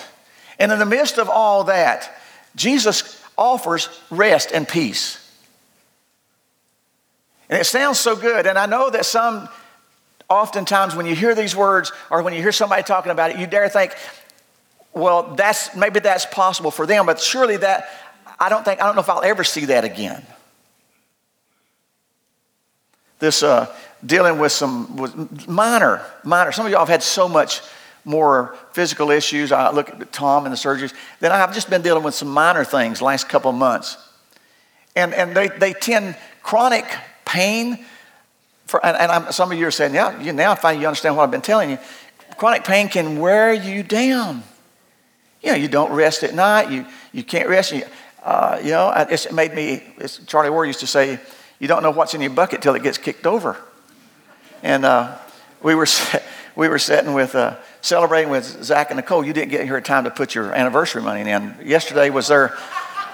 And 0.58 0.72
in 0.72 0.80
the 0.80 0.86
midst 0.88 1.20
of 1.20 1.30
all 1.30 1.66
that, 1.66 2.20
Jesus 2.56 3.24
offers 3.38 3.90
rest 4.10 4.52
and 4.52 4.68
peace. 4.68 5.24
And 7.50 7.60
it 7.60 7.66
sounds 7.66 8.00
so 8.00 8.16
good. 8.16 8.46
And 8.46 8.58
I 8.58 8.66
know 8.66 8.90
that 8.90 9.06
some, 9.06 9.48
oftentimes, 10.30 10.96
when 10.96 11.06
you 11.06 11.16
hear 11.16 11.34
these 11.34 11.56
words 11.56 11.92
or 12.10 12.22
when 12.22 12.34
you 12.34 12.42
hear 12.42 12.52
somebody 12.52 12.84
talking 12.84 13.12
about 13.12 13.32
it, 13.32 13.38
you 13.38 13.48
dare 13.48 13.70
think, 13.70 13.96
well, 14.94 15.36
that's 15.36 15.76
maybe 15.76 16.00
that's 16.00 16.26
possible 16.26 16.72
for 16.72 16.86
them, 16.86 17.06
but 17.06 17.20
surely 17.22 17.58
that 17.58 17.88
I 18.40 18.50
don't 18.50 18.66
think 18.66 18.82
I 18.82 18.86
don't 18.86 18.96
know 18.96 19.02
if 19.02 19.10
I'll 19.10 19.24
ever 19.24 19.44
see 19.44 19.66
that 19.66 19.84
again. 19.84 20.26
This 23.20 23.42
uh, 23.42 23.74
dealing 24.06 24.40
with 24.40 24.52
some 24.52 24.96
with 24.98 25.48
minor, 25.48 26.02
minor. 26.24 26.52
Some 26.52 26.66
of 26.66 26.72
y'all 26.72 26.82
have 26.82 26.90
had 26.90 27.04
so 27.04 27.28
much 27.28 27.62
more 28.06 28.56
physical 28.74 29.10
issues. 29.12 29.52
I 29.52 29.72
look 29.72 29.90
at 29.90 30.12
Tom 30.12 30.46
and 30.46 30.54
the 30.54 30.58
surgeries. 30.58 30.94
Then 31.20 31.32
I've 31.32 31.54
just 31.54 31.70
been 31.70 31.82
dealing 31.82 32.04
with 32.04 32.14
some 32.14 32.30
minor 32.30 32.64
things 32.64 33.02
last 33.02 33.28
couple 33.28 33.50
of 33.50 33.58
months, 33.58 33.98
and 34.96 35.14
and 35.14 35.36
they 35.36 35.48
they 35.48 35.74
tend 35.74 36.16
chronic 36.44 36.86
pain, 37.28 37.86
for, 38.66 38.84
and, 38.86 39.12
and 39.12 39.34
some 39.34 39.52
of 39.52 39.58
you 39.58 39.68
are 39.68 39.72
saying, 39.72 39.94
yeah, 39.94 40.20
you, 40.22 40.34
now 40.34 40.54
I 40.54 40.56
find 40.56 40.82
you 40.82 40.88
understand 40.88 41.16
what 41.16 41.24
I've 41.24 41.32
been 41.32 41.42
telling 41.42 41.70
you. 41.70 41.78
Chronic 42.38 42.64
pain 42.64 42.90
can 42.90 43.20
wear 43.20 43.54
you 43.54 43.84
down. 43.84 44.44
You 45.42 45.52
know, 45.52 45.58
you 45.58 45.68
don't 45.68 45.92
rest 45.92 46.24
at 46.24 46.34
night. 46.34 46.72
You, 46.72 46.86
you 47.14 47.24
can't 47.24 47.48
rest. 47.48 47.72
You, 47.72 47.84
uh, 48.24 48.60
you 48.62 48.72
know, 48.72 48.92
it 48.92 49.32
made 49.32 49.54
me, 49.54 49.84
Charlie 50.26 50.50
Ward 50.50 50.68
used 50.68 50.82
to 50.82 50.88
say, 50.88 51.20
you 51.60 51.68
don't 51.68 51.82
know 51.82 51.92
what's 51.92 52.14
in 52.14 52.22
your 52.22 52.32
bucket 52.32 52.62
till 52.62 52.76
it 52.76 52.84
gets 52.84 52.98
kicked 52.98 53.26
over. 53.26 53.58
And 54.64 54.86
uh, 54.86 55.18
we, 55.64 55.76
were, 55.76 55.88
we 56.56 56.68
were 56.68 56.80
sitting 56.80 57.14
with, 57.14 57.36
uh, 57.36 57.56
celebrating 57.82 58.30
with 58.30 58.64
Zach 58.64 58.90
and 58.90 58.98
Nicole. 58.98 59.26
You 59.26 59.34
didn't 59.34 59.50
get 59.52 59.64
here 59.64 59.78
in 59.78 59.84
time 59.84 60.04
to 60.04 60.12
put 60.12 60.36
your 60.36 60.54
anniversary 60.54 61.02
money 61.02 61.30
in. 61.30 61.56
Yesterday 61.64 62.10
was 62.10 62.28
their 62.28 62.58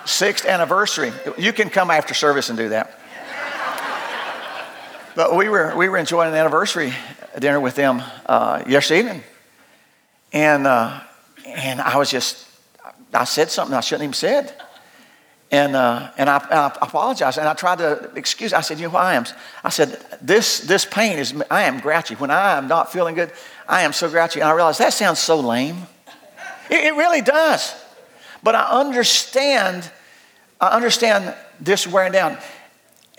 sixth 0.05 0.46
anniversary. 0.46 1.12
You 1.38 1.53
can 1.53 1.70
come 1.70 1.91
after 1.91 2.13
service 2.13 2.50
and 2.50 2.58
do 2.58 2.70
that. 2.70 3.00
But 5.15 5.36
we 5.36 5.48
were, 5.48 5.75
we 5.75 5.89
were 5.89 5.98
enjoying 5.98 6.29
an 6.29 6.36
anniversary 6.36 6.91
dinner 7.38 7.60
with 7.60 7.75
them 7.75 8.01
uh, 8.25 8.63
yesterday 8.67 9.00
evening. 9.01 9.24
And, 10.32 10.65
uh, 10.65 11.01
and 11.46 11.79
I 11.79 11.98
was 11.98 12.10
just, 12.10 12.48
I 13.13 13.25
said 13.25 13.51
something 13.51 13.75
I 13.75 13.82
shouldn't 13.82 14.05
even 14.05 14.13
said. 14.13 14.60
And, 15.51 15.75
uh, 15.75 16.10
and, 16.17 16.32
I, 16.32 16.38
I 16.38 16.65
apologized. 16.82 17.38
And 17.38 17.48
I 17.48 17.53
tried 17.53 17.77
to 17.77 18.12
excuse, 18.15 18.53
I 18.53 18.62
said, 18.62 18.79
you 18.79 18.89
know 18.89 18.96
I 18.96 19.13
am? 19.13 19.25
I 19.63 19.70
said, 19.70 20.03
this, 20.20 20.62
this 20.62 20.84
pain 20.84 21.20
is, 21.20 21.39
I 21.51 21.63
am 21.63 21.79
grouchy. 21.79 22.15
When 22.15 22.32
I 22.32 22.58
am 22.58 22.67
not 22.67 22.91
feeling 22.91 23.13
good, 23.13 23.32
I 23.67 23.84
am 23.84 23.93
so 23.93 24.10
grouchy. 24.10 24.39
And 24.39 24.50
I 24.50 24.53
realized 24.53 24.79
that 24.79 24.93
sounds 24.93 25.20
so 25.20 25.39
lame. 25.39 25.77
It, 26.72 26.86
it 26.86 26.96
really 26.96 27.22
does. 27.22 27.75
But 28.41 28.55
I 28.55 28.63
understand, 28.79 29.91
I 30.60 30.70
understand 30.70 31.36
this 31.60 31.86
wearing 31.86 32.13
down. 32.13 32.39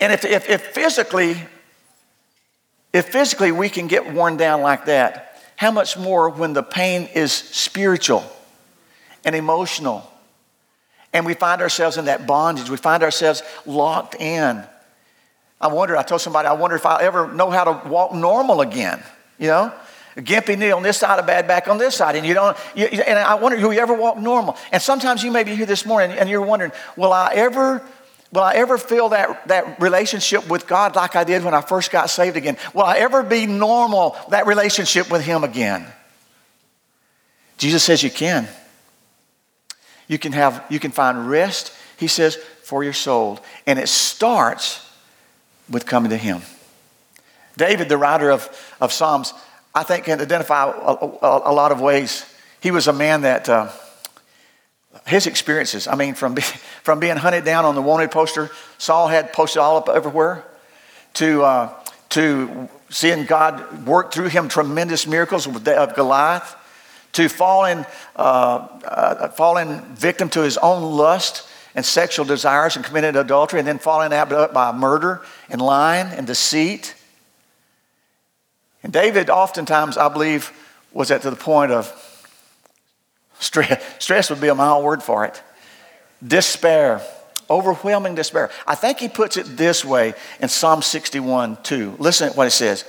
And 0.01 0.11
if, 0.11 0.25
if, 0.25 0.49
if 0.49 0.61
physically 0.61 1.37
if 2.95 3.09
physically 3.09 3.51
we 3.51 3.67
can 3.67 3.87
get 3.87 4.13
worn 4.13 4.37
down 4.37 4.61
like 4.61 4.85
that, 4.85 5.41
how 5.57 5.69
much 5.69 5.97
more 5.97 6.29
when 6.29 6.53
the 6.53 6.63
pain 6.63 7.09
is 7.13 7.33
spiritual 7.33 8.23
and 9.25 9.35
emotional? 9.35 10.09
And 11.11 11.25
we 11.25 11.33
find 11.33 11.61
ourselves 11.61 11.97
in 11.97 12.05
that 12.05 12.25
bondage, 12.25 12.69
we 12.69 12.77
find 12.77 13.03
ourselves 13.03 13.43
locked 13.65 14.15
in. 14.15 14.63
I 15.59 15.67
wonder, 15.67 15.97
I 15.97 16.03
told 16.03 16.21
somebody, 16.21 16.47
I 16.47 16.53
wonder 16.53 16.77
if 16.77 16.85
I'll 16.85 16.99
ever 16.99 17.33
know 17.33 17.49
how 17.49 17.65
to 17.65 17.89
walk 17.89 18.13
normal 18.13 18.61
again, 18.61 19.03
you 19.39 19.47
know? 19.47 19.73
A 20.15 20.21
gimpy 20.21 20.57
knee 20.57 20.71
on 20.71 20.81
this 20.81 20.97
side, 20.97 21.19
a 21.19 21.23
bad 21.23 21.49
back 21.49 21.67
on 21.67 21.77
this 21.77 21.95
side, 21.95 22.15
and 22.15 22.25
you 22.25 22.33
don't. 22.33 22.55
You, 22.73 22.85
and 22.85 23.19
I 23.19 23.35
wonder, 23.35 23.57
will 23.59 23.73
you 23.73 23.81
ever 23.81 23.93
walk 23.93 24.17
normal? 24.17 24.55
And 24.71 24.81
sometimes 24.81 25.21
you 25.21 25.31
may 25.31 25.43
be 25.43 25.53
here 25.53 25.65
this 25.65 25.85
morning 25.85 26.17
and 26.17 26.29
you're 26.29 26.41
wondering, 26.41 26.71
will 26.95 27.11
I 27.11 27.33
ever 27.33 27.85
Will 28.35 28.43
I 28.43 28.55
ever 28.55 28.77
feel 28.77 29.09
that, 29.09 29.47
that 29.47 29.81
relationship 29.81 30.49
with 30.49 30.67
God 30.67 30.95
like 30.95 31.15
I 31.15 31.23
did 31.23 31.43
when 31.43 31.53
I 31.53 31.61
first 31.61 31.89
got 31.89 32.09
saved 32.09 32.35
again? 32.35 32.57
Will 32.73 32.83
I 32.83 32.97
ever 32.97 33.23
be 33.23 33.45
normal, 33.45 34.17
that 34.29 34.45
relationship 34.45 35.09
with 35.09 35.23
Him 35.23 35.43
again? 35.43 35.87
Jesus 37.57 37.83
says 37.83 38.03
you 38.03 38.11
can. 38.11 38.47
You 40.07 40.19
can 40.19 40.33
have, 40.33 40.63
you 40.69 40.79
can 40.79 40.91
find 40.91 41.29
rest, 41.29 41.73
he 41.97 42.07
says, 42.07 42.35
for 42.35 42.83
your 42.83 42.93
soul. 42.93 43.39
And 43.65 43.79
it 43.79 43.87
starts 43.87 44.85
with 45.69 45.85
coming 45.85 46.09
to 46.11 46.17
Him. 46.17 46.41
David, 47.57 47.87
the 47.87 47.97
writer 47.97 48.29
of, 48.29 48.49
of 48.81 48.91
Psalms, 48.91 49.33
I 49.73 49.83
think 49.83 50.05
can 50.05 50.19
identify 50.19 50.65
a, 50.65 50.69
a, 50.69 51.51
a 51.51 51.53
lot 51.53 51.71
of 51.71 51.79
ways. 51.79 52.25
He 52.59 52.71
was 52.71 52.87
a 52.87 52.93
man 52.93 53.21
that 53.21 53.47
uh, 53.47 53.71
his 55.05 55.27
experiences. 55.27 55.87
I 55.87 55.95
mean, 55.95 56.13
from, 56.13 56.35
be, 56.35 56.41
from 56.83 56.99
being 56.99 57.17
hunted 57.17 57.45
down 57.45 57.65
on 57.65 57.75
the 57.75 57.81
wanted 57.81 58.11
poster, 58.11 58.49
Saul 58.77 59.07
had 59.07 59.33
posted 59.33 59.61
all 59.61 59.77
up 59.77 59.89
everywhere, 59.89 60.45
to, 61.15 61.43
uh, 61.43 61.73
to 62.09 62.69
seeing 62.89 63.25
God 63.25 63.87
work 63.87 64.13
through 64.13 64.29
him 64.29 64.47
tremendous 64.47 65.07
miracles 65.07 65.47
of 65.47 65.95
Goliath, 65.95 66.55
to 67.13 67.29
falling, 67.29 67.85
uh, 68.15 68.67
uh, 68.83 69.29
falling 69.29 69.81
victim 69.95 70.29
to 70.29 70.41
his 70.41 70.57
own 70.57 70.83
lust 70.97 71.47
and 71.73 71.85
sexual 71.85 72.25
desires 72.25 72.75
and 72.75 72.83
committing 72.83 73.15
adultery, 73.15 73.59
and 73.59 73.67
then 73.67 73.79
falling 73.79 74.13
out 74.13 74.53
by 74.53 74.71
murder 74.71 75.21
and 75.49 75.61
lying 75.61 76.07
and 76.07 76.27
deceit. 76.27 76.93
And 78.83 78.91
David, 78.91 79.29
oftentimes, 79.29 79.97
I 79.97 80.09
believe, 80.09 80.51
was 80.93 81.11
at 81.11 81.21
the 81.21 81.35
point 81.35 81.71
of 81.71 81.87
stress. 83.39 83.83
Stress 83.99 84.29
would 84.29 84.41
be 84.41 84.47
a 84.47 84.55
mild 84.55 84.83
word 84.83 85.03
for 85.03 85.25
it. 85.25 85.41
Despair, 86.25 87.01
overwhelming 87.49 88.15
despair. 88.15 88.49
I 88.65 88.75
think 88.75 88.99
he 88.99 89.07
puts 89.07 89.37
it 89.37 89.57
this 89.57 89.83
way 89.85 90.13
in 90.39 90.49
Psalm 90.49 90.81
61 90.81 91.57
2. 91.63 91.95
Listen 91.99 92.31
to 92.31 92.37
what 92.37 92.47
it 92.47 92.51
says. 92.51 92.85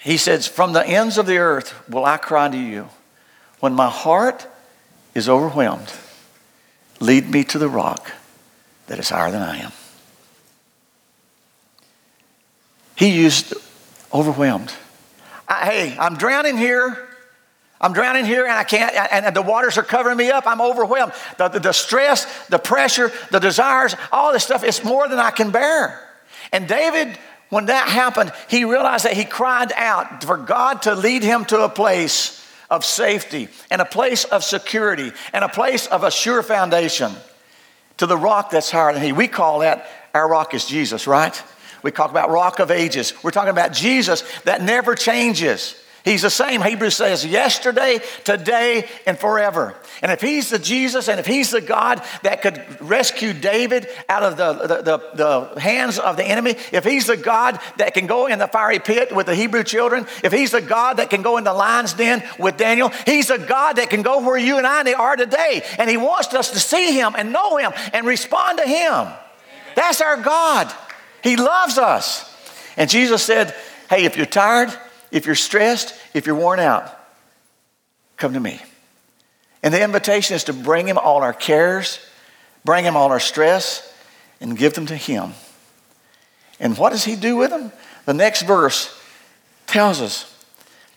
He 0.00 0.16
says, 0.18 0.46
From 0.46 0.72
the 0.72 0.86
ends 0.86 1.16
of 1.16 1.26
the 1.26 1.38
earth 1.38 1.88
will 1.88 2.04
I 2.04 2.18
cry 2.18 2.48
to 2.48 2.58
you. 2.58 2.88
When 3.60 3.72
my 3.72 3.88
heart 3.88 4.46
is 5.14 5.28
overwhelmed, 5.28 5.90
lead 7.00 7.30
me 7.30 7.44
to 7.44 7.58
the 7.58 7.68
rock 7.68 8.12
that 8.86 8.98
is 8.98 9.08
higher 9.08 9.30
than 9.30 9.42
I 9.42 9.58
am. 9.58 9.72
He 12.96 13.08
used 13.08 13.54
overwhelmed. 14.12 14.72
I, 15.48 15.64
hey, 15.64 15.96
I'm 15.98 16.16
drowning 16.16 16.56
here. 16.56 17.08
I'm 17.84 17.92
drowning 17.92 18.24
here 18.24 18.44
and 18.44 18.54
I 18.54 18.64
can't, 18.64 18.94
and 19.12 19.36
the 19.36 19.42
waters 19.42 19.76
are 19.76 19.82
covering 19.82 20.16
me 20.16 20.30
up. 20.30 20.46
I'm 20.46 20.62
overwhelmed. 20.62 21.12
The, 21.36 21.48
the, 21.48 21.60
the 21.60 21.72
stress, 21.72 22.46
the 22.46 22.58
pressure, 22.58 23.12
the 23.30 23.40
desires, 23.40 23.94
all 24.10 24.32
this 24.32 24.42
stuff, 24.42 24.64
it's 24.64 24.82
more 24.82 25.06
than 25.06 25.18
I 25.18 25.30
can 25.30 25.50
bear. 25.50 26.00
And 26.50 26.66
David, 26.66 27.18
when 27.50 27.66
that 27.66 27.86
happened, 27.88 28.32
he 28.48 28.64
realized 28.64 29.04
that 29.04 29.12
he 29.12 29.26
cried 29.26 29.70
out 29.76 30.24
for 30.24 30.38
God 30.38 30.80
to 30.82 30.94
lead 30.94 31.22
him 31.22 31.44
to 31.44 31.62
a 31.62 31.68
place 31.68 32.42
of 32.70 32.86
safety 32.86 33.48
and 33.70 33.82
a 33.82 33.84
place 33.84 34.24
of 34.24 34.44
security 34.44 35.12
and 35.34 35.44
a 35.44 35.48
place 35.50 35.86
of 35.86 36.04
a 36.04 36.10
sure 36.10 36.42
foundation 36.42 37.12
to 37.98 38.06
the 38.06 38.16
rock 38.16 38.48
that's 38.48 38.70
higher 38.70 38.94
than 38.94 39.02
he. 39.02 39.12
We 39.12 39.28
call 39.28 39.58
that 39.58 39.86
our 40.14 40.26
rock 40.26 40.54
is 40.54 40.64
Jesus, 40.64 41.06
right? 41.06 41.42
We 41.82 41.90
talk 41.90 42.10
about 42.10 42.30
rock 42.30 42.60
of 42.60 42.70
ages. 42.70 43.12
We're 43.22 43.30
talking 43.30 43.50
about 43.50 43.74
Jesus 43.74 44.24
that 44.44 44.62
never 44.62 44.94
changes. 44.94 45.78
He's 46.04 46.20
the 46.20 46.28
same, 46.28 46.60
Hebrews 46.60 46.96
says, 46.96 47.24
yesterday, 47.24 47.98
today, 48.24 48.86
and 49.06 49.18
forever. 49.18 49.74
And 50.02 50.12
if 50.12 50.20
he's 50.20 50.50
the 50.50 50.58
Jesus 50.58 51.08
and 51.08 51.18
if 51.18 51.24
he's 51.24 51.50
the 51.50 51.62
God 51.62 52.02
that 52.22 52.42
could 52.42 52.62
rescue 52.82 53.32
David 53.32 53.88
out 54.06 54.22
of 54.22 54.36
the, 54.36 54.52
the, 54.52 54.82
the, 54.82 55.48
the, 55.54 55.60
hands 55.60 55.98
of 55.98 56.18
the 56.18 56.24
enemy, 56.24 56.56
if 56.72 56.84
he's 56.84 57.06
the 57.06 57.16
God 57.16 57.58
that 57.78 57.94
can 57.94 58.06
go 58.06 58.26
in 58.26 58.38
the 58.38 58.46
fiery 58.46 58.80
pit 58.80 59.16
with 59.16 59.24
the 59.24 59.34
Hebrew 59.34 59.64
children, 59.64 60.06
if 60.22 60.30
he's 60.30 60.50
the 60.50 60.60
God 60.60 60.98
that 60.98 61.08
can 61.08 61.22
go 61.22 61.38
in 61.38 61.44
the 61.44 61.54
lion's 61.54 61.94
den 61.94 62.22
with 62.38 62.58
Daniel, 62.58 62.90
he's 63.06 63.28
the 63.28 63.38
God 63.38 63.76
that 63.76 63.88
can 63.88 64.02
go 64.02 64.20
where 64.20 64.36
you 64.36 64.58
and 64.58 64.66
I 64.66 64.92
are 64.92 65.16
today. 65.16 65.64
And 65.78 65.88
he 65.88 65.96
wants 65.96 66.34
us 66.34 66.50
to 66.50 66.60
see 66.60 66.92
him 66.92 67.14
and 67.16 67.32
know 67.32 67.56
him 67.56 67.72
and 67.94 68.06
respond 68.06 68.58
to 68.58 68.66
him. 68.66 69.08
That's 69.74 70.02
our 70.02 70.18
God. 70.18 70.70
He 71.22 71.36
loves 71.36 71.78
us. 71.78 72.30
And 72.76 72.90
Jesus 72.90 73.22
said, 73.22 73.54
Hey, 73.88 74.04
if 74.04 74.18
you're 74.18 74.26
tired, 74.26 74.76
if 75.14 75.26
you're 75.26 75.36
stressed, 75.36 75.94
if 76.12 76.26
you're 76.26 76.34
worn 76.34 76.58
out, 76.58 76.92
come 78.16 78.34
to 78.34 78.40
me. 78.40 78.60
And 79.62 79.72
the 79.72 79.80
invitation 79.80 80.34
is 80.34 80.42
to 80.44 80.52
bring 80.52 80.88
him 80.88 80.98
all 80.98 81.22
our 81.22 81.32
cares, 81.32 82.00
bring 82.64 82.84
him 82.84 82.96
all 82.96 83.12
our 83.12 83.20
stress, 83.20 83.94
and 84.40 84.58
give 84.58 84.74
them 84.74 84.86
to 84.86 84.96
him. 84.96 85.34
And 86.58 86.76
what 86.76 86.90
does 86.90 87.04
he 87.04 87.14
do 87.14 87.36
with 87.36 87.50
them? 87.50 87.70
The 88.06 88.12
next 88.12 88.42
verse 88.42 89.00
tells 89.68 90.00
us. 90.00 90.30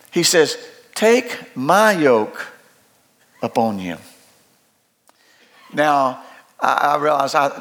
He 0.10 0.23
says, 0.23 0.58
Take 0.95 1.56
my 1.56 1.91
yoke 1.91 2.47
upon 3.43 3.77
you. 3.77 3.97
Now, 5.71 6.23
I, 6.60 6.97
realize 6.97 7.36
I, 7.36 7.51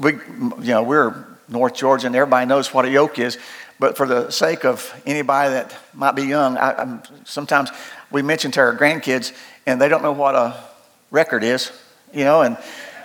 we, 0.00 0.14
you 0.14 0.72
know, 0.72 0.82
we're 0.82 1.32
North 1.48 1.74
Georgia 1.74 2.08
and 2.08 2.16
everybody 2.16 2.46
knows 2.46 2.74
what 2.74 2.86
a 2.86 2.90
yoke 2.90 3.20
is. 3.20 3.38
But 3.82 3.96
for 3.96 4.06
the 4.06 4.30
sake 4.30 4.64
of 4.64 4.94
anybody 5.04 5.54
that 5.54 5.74
might 5.92 6.12
be 6.12 6.22
young, 6.22 6.56
I, 6.56 7.00
sometimes 7.24 7.68
we 8.12 8.22
mention 8.22 8.52
to 8.52 8.60
our 8.60 8.76
grandkids 8.76 9.36
and 9.66 9.80
they 9.80 9.88
don't 9.88 10.04
know 10.04 10.12
what 10.12 10.36
a 10.36 10.54
record 11.10 11.42
is, 11.42 11.72
you 12.14 12.22
know, 12.22 12.42
and 12.42 12.56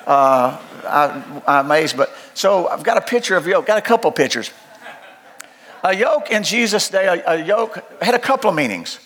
uh, 0.06 0.56
I, 0.86 1.42
I'm 1.48 1.66
amazed. 1.66 1.98
But 1.98 2.14
so 2.36 2.68
I've 2.68 2.84
got 2.84 2.96
a 2.96 3.02
picture 3.02 3.36
of 3.36 3.48
yoke, 3.48 3.66
got 3.66 3.80
a 3.80 3.82
couple 3.82 4.12
pictures. 4.12 4.52
A 5.84 5.96
yoke 5.96 6.30
in 6.30 6.44
Jesus' 6.44 6.90
day, 6.90 7.08
a, 7.08 7.24
a 7.26 7.44
yoke 7.44 7.84
had 8.00 8.14
a 8.14 8.20
couple 8.20 8.52
of 8.52 8.56
meanings. 8.56 9.00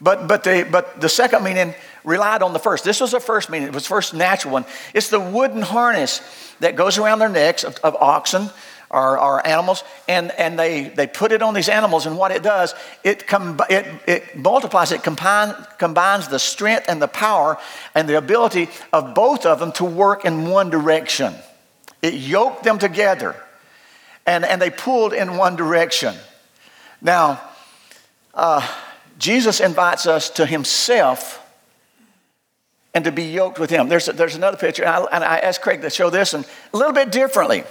But, 0.00 0.28
but, 0.28 0.44
the, 0.44 0.66
but 0.72 0.98
the 0.98 1.10
second 1.10 1.44
meaning 1.44 1.74
relied 2.04 2.42
on 2.42 2.54
the 2.54 2.58
first. 2.58 2.84
This 2.84 3.02
was 3.02 3.10
the 3.10 3.20
first 3.20 3.50
meaning, 3.50 3.68
it 3.68 3.74
was 3.74 3.82
the 3.82 3.90
first 3.90 4.14
natural 4.14 4.54
one. 4.54 4.64
It's 4.94 5.10
the 5.10 5.20
wooden 5.20 5.60
harness 5.60 6.22
that 6.60 6.74
goes 6.74 6.96
around 6.96 7.18
their 7.18 7.28
necks 7.28 7.64
of, 7.64 7.76
of 7.84 7.96
oxen 7.96 8.48
are 8.90 9.46
animals, 9.46 9.84
and, 10.08 10.30
and 10.32 10.58
they, 10.58 10.88
they 10.88 11.06
put 11.06 11.32
it 11.32 11.42
on 11.42 11.54
these 11.54 11.68
animals, 11.68 12.06
and 12.06 12.16
what 12.16 12.30
it 12.30 12.42
does, 12.42 12.74
it, 13.04 13.26
com- 13.26 13.60
it, 13.68 13.86
it 14.06 14.36
multiplies, 14.36 14.92
it 14.92 15.02
combine, 15.02 15.54
combines 15.78 16.28
the 16.28 16.38
strength 16.38 16.86
and 16.88 17.00
the 17.00 17.08
power 17.08 17.58
and 17.94 18.08
the 18.08 18.16
ability 18.16 18.68
of 18.92 19.14
both 19.14 19.44
of 19.44 19.60
them 19.60 19.72
to 19.72 19.84
work 19.84 20.24
in 20.24 20.48
one 20.48 20.70
direction. 20.70 21.34
It 22.00 22.14
yoked 22.14 22.64
them 22.64 22.78
together, 22.78 23.36
and, 24.26 24.44
and 24.44 24.60
they 24.60 24.70
pulled 24.70 25.12
in 25.12 25.36
one 25.36 25.56
direction. 25.56 26.14
Now, 27.02 27.40
uh, 28.32 28.66
Jesus 29.18 29.60
invites 29.60 30.06
us 30.06 30.30
to 30.30 30.46
himself 30.46 31.44
and 32.94 33.04
to 33.04 33.12
be 33.12 33.24
yoked 33.24 33.58
with 33.58 33.68
him. 33.68 33.88
There's, 33.88 34.06
there's 34.06 34.34
another 34.34 34.56
picture, 34.56 34.84
and 34.84 34.92
I, 34.92 35.08
and 35.12 35.24
I 35.24 35.38
asked 35.38 35.60
Craig 35.60 35.82
to 35.82 35.90
show 35.90 36.08
this 36.08 36.32
and 36.34 36.46
a 36.72 36.76
little 36.76 36.94
bit 36.94 37.12
differently 37.12 37.64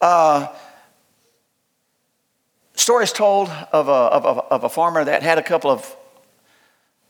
uh, 0.00 0.48
stories 2.74 3.12
told 3.12 3.48
of 3.72 3.88
a, 3.88 3.92
of, 3.92 4.24
a, 4.24 4.28
of 4.28 4.64
a 4.64 4.68
farmer 4.68 5.04
that 5.04 5.22
had 5.22 5.38
a 5.38 5.42
couple 5.42 5.70
of 5.70 5.96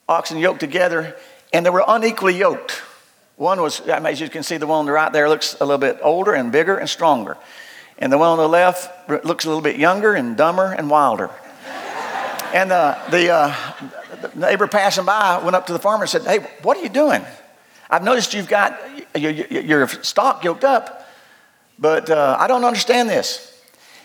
oxen 0.09 0.39
yoked 0.39 0.61
together, 0.61 1.17
and 1.53 1.65
they 1.65 1.71
were 1.71 1.85
unequally 1.87 2.37
yoked. 2.37 2.83
One 3.37 3.63
was, 3.63 3.81
as 3.81 4.21
you 4.21 4.29
can 4.29 4.43
see, 4.43 4.59
the 4.59 4.67
one 4.67 4.81
on 4.81 4.87
the 4.87 4.93
right 4.93 5.13
there 5.13 5.29
looks 5.29 5.57
a 5.61 5.65
little 5.65 5.79
bit 5.79 5.99
older 6.03 6.35
and 6.35 6.53
bigger 6.53 6.77
and 6.77 6.89
stronger. 6.89 7.39
And 7.99 8.13
the 8.13 8.19
one 8.19 8.29
on 8.29 8.39
the 8.39 8.49
left 8.49 9.09
looks 9.25 9.45
a 9.45 9.49
little 9.49 9.63
bit 9.63 9.77
younger 9.77 10.15
and 10.15 10.37
dumber 10.37 10.73
and 10.73 10.91
wilder. 10.91 11.31
and 12.53 12.73
uh, 12.73 12.99
the, 13.11 13.31
uh, 13.31 13.57
the 14.21 14.39
neighbor 14.39 14.67
passing 14.67 15.05
by 15.05 15.43
went 15.43 15.57
up 15.57 15.67
to 15.67 15.73
the 15.73 15.79
farmer 15.79 16.05
and 16.05 16.11
said, 16.11 16.23
Hey, 16.23 16.47
what 16.63 16.77
are 16.77 16.83
you 16.83 16.89
doing? 16.89 17.25
I've 17.89 18.03
noticed 18.03 18.35
you've 18.35 18.49
got 18.49 18.79
your, 19.17 19.31
your 19.33 19.89
stock 19.89 20.45
yoked 20.45 20.65
up. 20.65 21.00
But 21.81 22.11
uh, 22.11 22.37
I 22.39 22.47
don't 22.47 22.65
understand 22.65 23.09
this. 23.09 23.47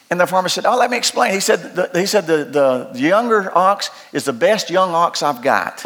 And 0.09 0.19
the 0.19 0.27
farmer 0.27 0.49
said, 0.49 0.65
Oh, 0.65 0.77
let 0.77 0.89
me 0.89 0.97
explain. 0.97 1.33
He 1.33 1.39
said, 1.39 1.75
the, 1.75 1.89
he 1.93 2.05
said 2.05 2.25
the, 2.25 2.91
the 2.93 2.99
younger 2.99 3.55
ox 3.55 3.89
is 4.13 4.23
the 4.23 4.33
best 4.33 4.69
young 4.69 4.91
ox 4.91 5.21
I've 5.21 5.41
got. 5.41 5.85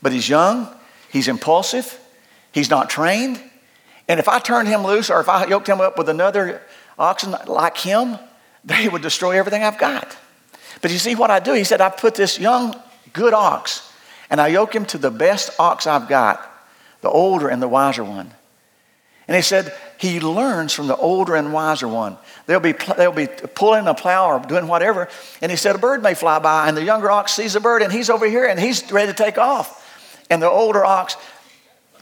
But 0.00 0.12
he's 0.12 0.28
young, 0.28 0.68
he's 1.10 1.28
impulsive, 1.28 1.98
he's 2.52 2.70
not 2.70 2.88
trained. 2.88 3.40
And 4.08 4.20
if 4.20 4.28
I 4.28 4.38
turned 4.38 4.68
him 4.68 4.84
loose 4.84 5.10
or 5.10 5.20
if 5.20 5.28
I 5.28 5.46
yoked 5.46 5.68
him 5.68 5.80
up 5.80 5.98
with 5.98 6.08
another 6.08 6.62
oxen 6.98 7.34
like 7.46 7.76
him, 7.76 8.18
they 8.64 8.88
would 8.88 9.02
destroy 9.02 9.38
everything 9.38 9.62
I've 9.64 9.78
got. 9.78 10.16
But 10.80 10.92
you 10.92 10.98
see 10.98 11.14
what 11.14 11.30
I 11.30 11.40
do? 11.40 11.52
He 11.54 11.64
said, 11.64 11.80
I 11.80 11.88
put 11.88 12.14
this 12.14 12.38
young, 12.38 12.74
good 13.12 13.34
ox 13.34 13.92
and 14.30 14.40
I 14.40 14.48
yoke 14.48 14.74
him 14.74 14.84
to 14.86 14.98
the 14.98 15.10
best 15.10 15.50
ox 15.58 15.86
I've 15.86 16.08
got, 16.08 16.48
the 17.00 17.10
older 17.10 17.48
and 17.48 17.62
the 17.62 17.68
wiser 17.68 18.04
one. 18.04 18.32
And 19.28 19.34
he 19.34 19.42
said, 19.42 19.74
he 19.98 20.20
learns 20.20 20.72
from 20.72 20.86
the 20.86 20.96
older 20.96 21.34
and 21.34 21.52
wiser 21.52 21.88
one. 21.88 22.18
They'll 22.46 22.60
be, 22.60 22.72
they'll 22.96 23.12
be 23.12 23.26
pulling 23.26 23.86
a 23.86 23.94
plow 23.94 24.30
or 24.30 24.38
doing 24.40 24.68
whatever. 24.68 25.08
And 25.40 25.50
he 25.50 25.56
said, 25.56 25.74
a 25.74 25.78
bird 25.78 26.02
may 26.02 26.14
fly 26.14 26.38
by, 26.38 26.68
and 26.68 26.76
the 26.76 26.84
younger 26.84 27.10
ox 27.10 27.32
sees 27.32 27.56
a 27.56 27.60
bird, 27.60 27.82
and 27.82 27.92
he's 27.92 28.10
over 28.10 28.28
here, 28.28 28.46
and 28.46 28.60
he's 28.60 28.90
ready 28.92 29.12
to 29.12 29.16
take 29.16 29.38
off. 29.38 29.82
And 30.28 30.42
the 30.42 30.50
older 30.50 30.84
ox, 30.84 31.16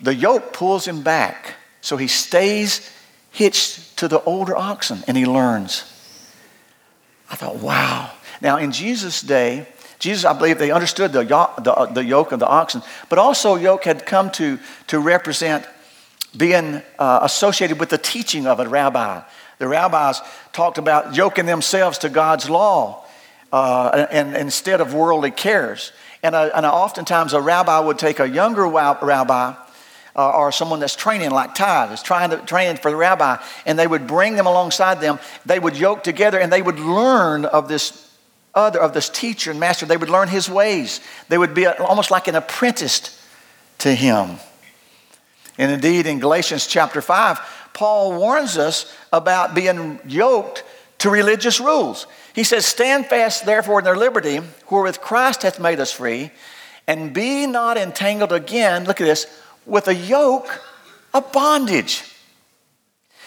the 0.01 0.15
yoke 0.15 0.53
pulls 0.53 0.87
him 0.87 1.03
back. 1.03 1.55
So 1.81 1.97
he 1.97 2.09
stays 2.09 2.91
hitched 3.31 3.97
to 3.99 4.09
the 4.09 4.23
older 4.23 4.57
oxen, 4.57 5.03
and 5.07 5.17
he 5.17 5.27
learns. 5.27 5.85
I 7.31 7.37
thought, 7.37 7.57
wow. 7.57 8.11
Now, 8.41 8.59
in 8.59 8.73
Jesus' 8.73 9.21
day, 9.21 9.67
Jesus, 9.99 10.25
I 10.25 10.33
believe 10.33 10.59
they 10.59 10.71
understood 10.71 11.13
the, 11.13 11.25
the, 11.25 11.91
the 11.93 12.05
yoke 12.05 12.33
of 12.33 12.41
the 12.41 12.47
oxen, 12.47 12.83
but 13.09 13.19
also 13.19 13.57
yoke 13.57 13.85
had 13.85 14.05
come 14.07 14.31
to, 14.33 14.59
to 14.89 14.99
represent 14.99 15.67
being 16.37 16.83
uh, 16.99 17.21
associated 17.23 17.79
with 17.79 17.89
the 17.89 17.99
teaching 17.99 18.47
of 18.47 18.61
a 18.61 18.69
rabbi. 18.69 19.23
The 19.59 19.69
rabbis 19.69 20.21
talked 20.53 20.79
about 20.79 21.15
yoking 21.15 21.47
themselves 21.47 21.99
to 21.99 22.09
God's 22.09 22.51
law 22.51 23.05
uh, 23.53 24.07
and, 24.11 24.29
and, 24.29 24.37
instead 24.37 24.81
of 24.81 24.95
worldly 24.95 25.31
cares. 25.31 25.93
And, 26.23 26.35
a, 26.35 26.57
and 26.57 26.67
a, 26.67 26.73
oftentimes 26.73 27.35
a 27.35 27.41
rabbi 27.41 27.79
would 27.79 27.99
take 27.99 28.19
a 28.19 28.29
younger 28.29 28.67
rabbi 28.67 29.55
uh, 30.17 30.31
or 30.31 30.53
someone 30.53 30.81
that's 30.81 30.97
training 30.97 31.31
like 31.31 31.55
Ty 31.55 31.97
trying 32.03 32.31
to 32.31 32.39
train 32.39 32.77
for 32.77 32.91
the 32.91 32.97
rabbi, 32.97 33.37
and 33.67 33.79
they 33.79 33.87
would 33.87 34.07
bring 34.07 34.37
them 34.37 34.47
alongside 34.47 35.01
them. 35.01 35.19
They 35.45 35.59
would 35.59 35.77
yoke 35.77 36.05
together 36.05 36.39
and 36.39 36.53
they 36.53 36.63
would 36.63 36.79
learn 36.79 37.45
of 37.45 37.69
this 37.69 38.11
other 38.55 38.81
of 38.81 38.95
this 38.95 39.09
teacher 39.09 39.51
and 39.51 39.59
master. 39.59 39.87
They 39.87 39.97
would 39.97 40.11
learn 40.11 40.29
his 40.29 40.49
ways. 40.49 41.01
They 41.29 41.39
would 41.39 41.55
be 41.55 41.67
almost 41.67 42.11
like 42.11 42.29
an 42.29 42.37
apprentice 42.37 43.21
to 43.79 43.93
him. 43.95 44.39
And 45.59 45.71
indeed, 45.71 46.07
in 46.07 46.19
Galatians 46.19 46.67
chapter 46.67 47.01
5, 47.01 47.71
Paul 47.73 48.19
warns 48.19 48.59
us 48.59 48.95
about 49.13 49.55
being 49.55 50.01
yoked 50.07 50.65
to 50.99 51.11
religious 51.11 51.61
rules. 51.61 52.07
He 52.35 52.45
says, 52.45 52.67
Stand 52.67 53.07
fast, 53.07 53.47
therefore, 53.47 53.81
in 53.81 53.85
their 53.85 53.97
liberty, 53.97 54.41
wherewith 54.71 55.01
Christ 55.01 55.43
hath 55.43 55.61
made 55.61 55.81
us 55.81 55.93
free, 55.93 56.31
and 56.87 57.13
be 57.13 57.47
not 57.47 57.77
entangled 57.77 58.33
again, 58.33 58.85
look 58.85 59.01
at 59.01 59.05
this, 59.05 59.27
with 59.67 59.89
a 59.89 59.95
yoke 59.95 60.63
of 61.13 61.33
bondage. 61.33 62.03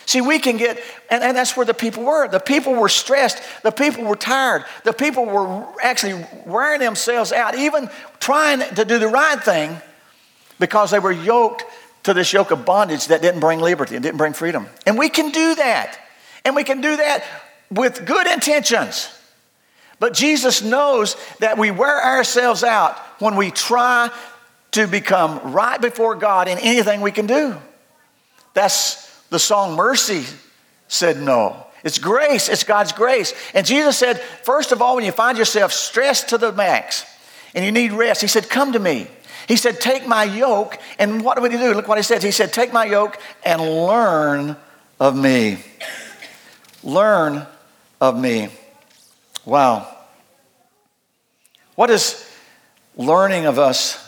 See, 0.05 0.21
we 0.21 0.39
can 0.39 0.55
get, 0.55 0.81
and, 1.09 1.21
and 1.21 1.35
that's 1.35 1.57
where 1.57 1.65
the 1.65 1.73
people 1.73 2.03
were. 2.03 2.29
The 2.29 2.39
people 2.39 2.73
were 2.73 2.87
stressed. 2.87 3.41
The 3.63 3.71
people 3.71 4.05
were 4.05 4.15
tired. 4.15 4.63
The 4.85 4.93
people 4.93 5.25
were 5.25 5.67
actually 5.83 6.25
wearing 6.45 6.79
themselves 6.79 7.33
out, 7.33 7.55
even 7.55 7.89
trying 8.19 8.59
to 8.75 8.85
do 8.85 8.99
the 8.99 9.09
right 9.09 9.41
thing 9.43 9.75
because 10.59 10.91
they 10.91 10.99
were 10.99 11.11
yoked 11.11 11.65
to 12.07 12.13
this 12.13 12.31
yoke 12.31 12.51
of 12.51 12.63
bondage 12.63 13.07
that 13.07 13.21
didn't 13.21 13.41
bring 13.41 13.59
liberty 13.59 13.95
and 13.95 14.01
didn't 14.01 14.17
bring 14.17 14.31
freedom. 14.31 14.65
And 14.85 14.97
we 14.97 15.09
can 15.09 15.29
do 15.29 15.55
that. 15.55 15.99
And 16.45 16.55
we 16.55 16.63
can 16.63 16.79
do 16.79 16.95
that 16.95 17.25
with 17.69 18.05
good 18.05 18.25
intentions. 18.27 19.13
But 19.99 20.13
Jesus 20.13 20.61
knows 20.61 21.17
that 21.39 21.57
we 21.57 21.69
wear 21.69 22.01
ourselves 22.01 22.63
out 22.63 22.97
when 23.19 23.35
we 23.35 23.51
try 23.51 24.09
to 24.71 24.87
become 24.87 25.51
right 25.51 25.81
before 25.81 26.15
God 26.15 26.47
in 26.47 26.57
anything 26.59 27.01
we 27.01 27.11
can 27.11 27.27
do. 27.27 27.57
That's 28.53 29.05
the 29.27 29.37
song 29.37 29.75
Mercy 29.75 30.23
said 30.87 31.19
no. 31.19 31.65
It's 31.83 31.99
grace, 31.99 32.47
it's 32.47 32.63
God's 32.63 32.93
grace. 32.93 33.33
And 33.53 33.67
Jesus 33.67 33.97
said, 33.97 34.21
first 34.21 34.71
of 34.71 34.81
all, 34.81 34.95
when 34.95 35.03
you 35.03 35.11
find 35.11 35.37
yourself 35.37 35.73
stressed 35.73 36.29
to 36.29 36.37
the 36.37 36.53
max 36.53 37.05
and 37.53 37.65
you 37.65 37.73
need 37.73 37.91
rest, 37.91 38.21
He 38.21 38.27
said, 38.27 38.49
Come 38.49 38.71
to 38.71 38.79
me. 38.79 39.07
He 39.47 39.55
said, 39.55 39.79
Take 39.79 40.07
my 40.07 40.23
yoke. 40.23 40.77
And 40.99 41.23
what 41.23 41.41
would 41.41 41.51
He 41.51 41.57
do? 41.57 41.73
Look 41.73 41.87
what 41.87 41.97
He 41.97 42.03
said. 42.03 42.21
He 42.21 42.31
said, 42.31 42.53
Take 42.53 42.73
my 42.73 42.85
yoke 42.85 43.17
and 43.43 43.61
learn 43.61 44.57
of 44.99 45.15
me. 45.15 45.59
Learn 46.83 47.47
of 48.01 48.19
me. 48.19 48.49
Wow. 49.45 49.87
What 51.75 51.87
does 51.87 52.29
learning 52.95 53.45
of 53.45 53.59
us 53.59 54.03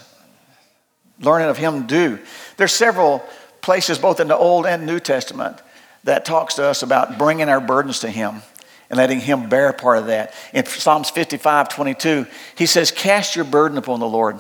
learning 1.21 1.49
of 1.49 1.57
him 1.57 1.85
do? 1.87 2.19
There's 2.57 2.73
several 2.73 3.23
places, 3.61 3.97
both 3.97 4.19
in 4.19 4.27
the 4.27 4.37
Old 4.37 4.65
and 4.65 4.85
New 4.85 4.99
Testament, 4.99 5.57
that 6.03 6.25
talks 6.25 6.55
to 6.55 6.65
us 6.65 6.81
about 6.81 7.17
bringing 7.17 7.49
our 7.49 7.61
burdens 7.61 7.99
to 7.99 8.09
him 8.09 8.41
and 8.89 8.97
letting 8.97 9.19
him 9.19 9.49
bear 9.49 9.71
part 9.73 9.99
of 9.99 10.07
that. 10.07 10.33
In 10.53 10.65
Psalms 10.65 11.09
55, 11.09 11.69
22, 11.69 12.25
he 12.55 12.65
says, 12.65 12.91
Cast 12.91 13.35
your 13.35 13.45
burden 13.45 13.77
upon 13.77 13.99
the 13.99 14.07
Lord 14.07 14.39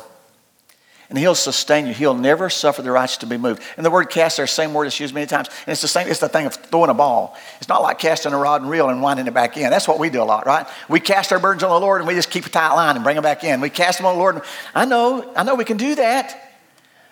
and 1.09 1.17
he'll 1.17 1.35
sustain 1.35 1.87
you. 1.87 1.93
He'll 1.93 2.13
never 2.13 2.49
suffer 2.51 2.83
the 2.83 2.91
righteous 2.91 3.17
to 3.17 3.25
be 3.25 3.37
moved. 3.37 3.63
And 3.77 3.85
the 3.85 3.89
word 3.89 4.11
cast, 4.11 4.37
there, 4.37 4.45
same 4.45 4.75
word 4.75 4.85
that's 4.85 4.99
used 4.99 5.13
many 5.13 5.25
times. 5.25 5.47
And 5.65 5.71
it's 5.71 5.81
the 5.81 5.87
same, 5.87 6.07
it's 6.07 6.19
the 6.19 6.29
thing 6.29 6.45
of 6.45 6.53
throwing 6.53 6.91
a 6.91 6.93
ball. 6.93 7.35
It's 7.57 7.67
not 7.67 7.81
like 7.81 7.97
casting 7.97 8.31
a 8.31 8.37
rod 8.37 8.61
and 8.61 8.69
reel 8.69 8.89
and 8.89 9.01
winding 9.01 9.25
it 9.25 9.33
back 9.33 9.57
in. 9.57 9.71
That's 9.71 9.87
what 9.87 9.97
we 9.97 10.11
do 10.11 10.21
a 10.21 10.23
lot, 10.23 10.45
right? 10.45 10.67
We 10.87 10.99
cast 10.99 11.31
our 11.33 11.39
burdens 11.39 11.63
on 11.63 11.71
the 11.71 11.79
Lord 11.79 12.01
and 12.01 12.07
we 12.07 12.13
just 12.13 12.29
keep 12.29 12.45
a 12.45 12.49
tight 12.49 12.73
line 12.73 12.95
and 12.95 13.03
bring 13.03 13.15
them 13.15 13.23
back 13.23 13.43
in. 13.43 13.59
We 13.59 13.71
cast 13.71 13.97
them 13.97 14.05
on 14.05 14.15
the 14.15 14.19
Lord. 14.19 14.35
And 14.35 14.43
I 14.75 14.85
know, 14.85 15.33
I 15.35 15.43
know 15.43 15.55
we 15.55 15.65
can 15.65 15.77
do 15.77 15.95
that. 15.95 16.45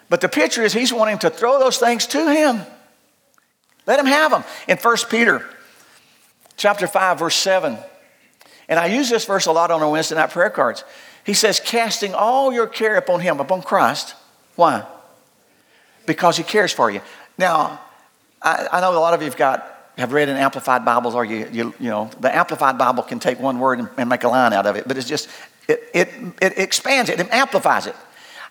But 0.10 0.22
the 0.22 0.30
picture 0.30 0.62
is 0.62 0.74
he's 0.74 0.94
wanting 0.94 1.18
to 1.20 1.32
throw 1.32 1.60
those 1.60 1.78
things 1.78 2.06
to 2.08 2.32
him. 2.32 2.62
Let 3.88 4.00
him 4.00 4.06
have 4.06 4.32
them. 4.32 4.44
In 4.68 4.78
1 4.78 4.98
Peter 5.10 5.44
chapter 6.56 6.86
5, 6.86 7.20
verse 7.20 7.36
7. 7.36 7.78
And 8.70 8.80
I 8.80 8.88
use 8.88 9.10
this 9.10 9.26
verse 9.26 9.48
a 9.48 9.52
lot 9.52 9.72
on 9.72 9.82
our 9.82 9.90
Wednesday 9.90 10.16
night 10.16 10.30
prayer 10.30 10.50
cards. 10.50 10.84
He 11.28 11.34
says, 11.34 11.60
casting 11.60 12.14
all 12.16 12.54
your 12.54 12.68
care 12.68 12.96
upon 12.96 13.20
Him, 13.20 13.42
upon 13.42 13.62
Christ. 13.62 14.16
Why? 14.56 14.86
Because 16.06 16.38
He 16.38 16.44
cares 16.44 16.72
for 16.72 16.90
you. 16.90 17.02
Now, 17.38 17.82
I, 18.42 18.70
I 18.72 18.80
know 18.80 18.94
a 18.94 18.98
lot 18.98 19.14
of 19.14 19.22
you 19.22 19.26
have 19.26 19.36
got 19.36 19.74
have 19.98 20.14
read 20.14 20.30
in 20.30 20.38
amplified 20.38 20.86
Bibles, 20.86 21.16
or 21.16 21.26
you, 21.26 21.50
you, 21.52 21.74
you 21.80 21.90
know, 21.90 22.10
the 22.22 22.34
amplified 22.34 22.78
Bible 22.78 23.04
can 23.04 23.20
take 23.20 23.40
one 23.40 23.60
word 23.60 23.80
and, 23.80 23.90
and 23.98 24.08
make 24.08 24.24
a 24.24 24.30
line 24.30 24.54
out 24.54 24.66
of 24.68 24.76
it, 24.76 24.88
but 24.88 24.96
it's 24.96 25.08
just, 25.08 25.28
it, 25.68 25.84
it, 25.94 26.10
it 26.40 26.58
expands 26.60 27.10
it, 27.10 27.20
it 27.20 27.34
amplifies 27.34 27.88
it. 27.88 27.96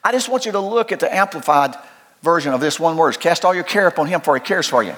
I 0.05 0.13
just 0.13 0.29
want 0.29 0.45
you 0.45 0.53
to 0.53 0.61
look 0.61 0.91
at 0.91 1.01
the 1.01 1.15
amplified 1.15 1.77
version 2.21 2.53
of 2.53 2.61
this 2.61 2.81
one 2.81 2.97
word 2.97 3.19
cast 3.21 3.45
all 3.45 3.55
your 3.55 3.65
care 3.65 3.87
upon 3.87 4.09
Him, 4.09 4.21
for 4.21 4.35
He 4.35 4.41
cares 4.41 4.67
for 4.67 4.83
you. 4.83 4.95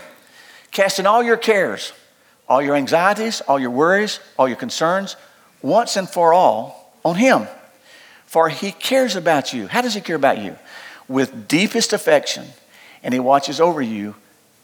Casting 0.72 1.06
all 1.06 1.22
your 1.22 1.36
cares, 1.36 1.92
all 2.48 2.62
your 2.62 2.74
anxieties, 2.74 3.40
all 3.42 3.60
your 3.60 3.70
worries, 3.70 4.18
all 4.38 4.48
your 4.48 4.56
concerns, 4.56 5.16
once 5.62 5.96
and 5.96 6.08
for 6.08 6.32
all 6.32 6.98
on 7.04 7.14
Him 7.14 7.46
for 8.28 8.50
he 8.50 8.72
cares 8.72 9.16
about 9.16 9.54
you. 9.54 9.68
How 9.68 9.80
does 9.80 9.94
he 9.94 10.02
care 10.02 10.14
about 10.14 10.36
you? 10.36 10.54
With 11.08 11.48
deepest 11.48 11.94
affection, 11.94 12.44
and 13.02 13.14
he 13.14 13.20
watches 13.20 13.58
over 13.58 13.80
you 13.80 14.16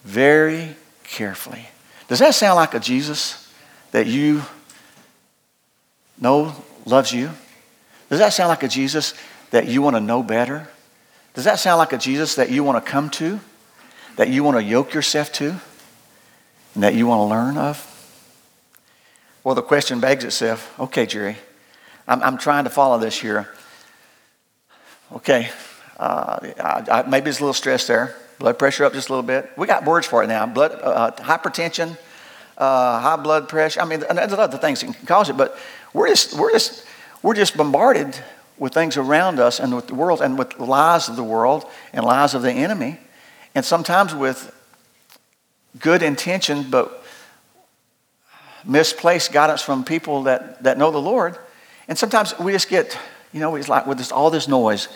very 0.05 0.77
carefully. 1.03 1.67
Does 2.07 2.19
that 2.19 2.35
sound 2.35 2.57
like 2.57 2.75
a 2.75 2.79
Jesus 2.79 3.51
that 3.93 4.07
you 4.07 4.43
know 6.21 6.55
loves 6.85 7.11
you? 7.11 7.31
Does 8.11 8.19
that 8.19 8.35
sound 8.35 8.51
like 8.51 8.63
a 8.63 8.69
Jesus 8.69 9.15
that 9.51 9.67
you 9.67 9.81
want 9.81 9.97
to 9.97 10.01
know 10.01 10.23
better? 10.23 10.69
Does 11.33 11.45
that 11.45 11.59
sound 11.59 11.79
like 11.79 11.95
a 11.95 11.99
Jesus 11.99 12.35
that 12.35 12.51
you 12.51 12.63
want 12.63 12.85
to 12.85 12.91
come 12.91 13.09
to? 13.11 13.41
That 14.17 14.29
you 14.29 14.45
want 14.45 14.59
to 14.59 14.63
yoke 14.63 14.93
yourself 14.93 15.33
to? 15.33 15.59
And 16.75 16.83
that 16.83 16.95
you 16.95 17.07
want 17.07 17.21
to 17.21 17.25
learn 17.25 17.57
of? 17.57 17.91
Well, 19.43 19.55
the 19.55 19.63
question 19.63 20.01
begs 20.01 20.23
itself 20.23 20.79
okay, 20.79 21.07
Jerry, 21.07 21.39
I'm, 22.07 22.23
I'm 22.23 22.39
trying 22.39 22.65
to 22.65 22.71
follow 22.71 22.99
this 22.99 23.19
here. 23.19 23.49
Okay, 25.13 25.49
uh, 25.99 26.39
I, 26.61 26.85
I, 26.91 27.03
maybe 27.09 27.31
it's 27.31 27.39
a 27.39 27.43
little 27.43 27.55
stress 27.55 27.87
there. 27.87 28.15
Blood 28.39 28.59
pressure 28.59 28.85
up 28.85 28.93
just 28.93 29.09
a 29.09 29.13
little 29.13 29.27
bit. 29.27 29.51
We 29.57 29.67
got 29.67 29.85
words 29.85 30.07
for 30.07 30.23
it 30.25 30.27
now. 30.27 30.45
Blood, 30.47 30.73
uh, 30.83 31.13
hypertension, 31.13 31.97
uh, 32.59 33.01
high 33.01 33.17
blood 33.17 33.49
pressure. 33.49 33.81
I 33.81 33.85
mean, 33.85 34.01
there's 34.01 34.33
other 34.33 34.59
things 34.59 34.81
that 34.81 34.93
can 34.93 35.07
cause 35.07 35.29
it, 35.29 35.37
but 35.37 35.57
we're 35.93 36.09
just, 36.09 36.35
we're 36.35 36.51
just, 36.51 36.85
we're 37.23 37.35
just 37.35 37.57
bombarded 37.57 38.19
with 38.59 38.75
things 38.75 38.97
around 38.97 39.39
us 39.39 39.61
and 39.61 39.75
with 39.75 39.87
the 39.87 39.95
world 39.95 40.21
and 40.21 40.39
with 40.39 40.59
lies 40.59 41.09
of 41.09 41.17
the 41.17 41.25
world 41.25 41.65
and 41.93 42.05
lies 42.05 42.35
of 42.35 42.43
the 42.43 42.53
enemy. 42.53 42.99
And 43.55 43.65
sometimes 43.65 44.15
with 44.15 44.53
good 45.79 46.03
intention, 46.03 46.67
but 46.71 47.05
misplaced 48.65 49.33
guidance 49.33 49.63
from 49.63 49.85
people 49.85 50.25
that, 50.25 50.63
that 50.65 50.77
know 50.77 50.91
the 50.91 51.01
Lord. 51.01 51.39
And 51.89 51.99
sometimes 51.99 52.39
we 52.39 52.53
just 52.53 52.69
get, 52.69 52.99
you 53.33 53.41
know, 53.41 53.55
it's 53.57 53.69
like 53.69 53.87
with 53.87 54.13
all 54.13 54.31
this 54.31 54.49
noise. 54.49 54.89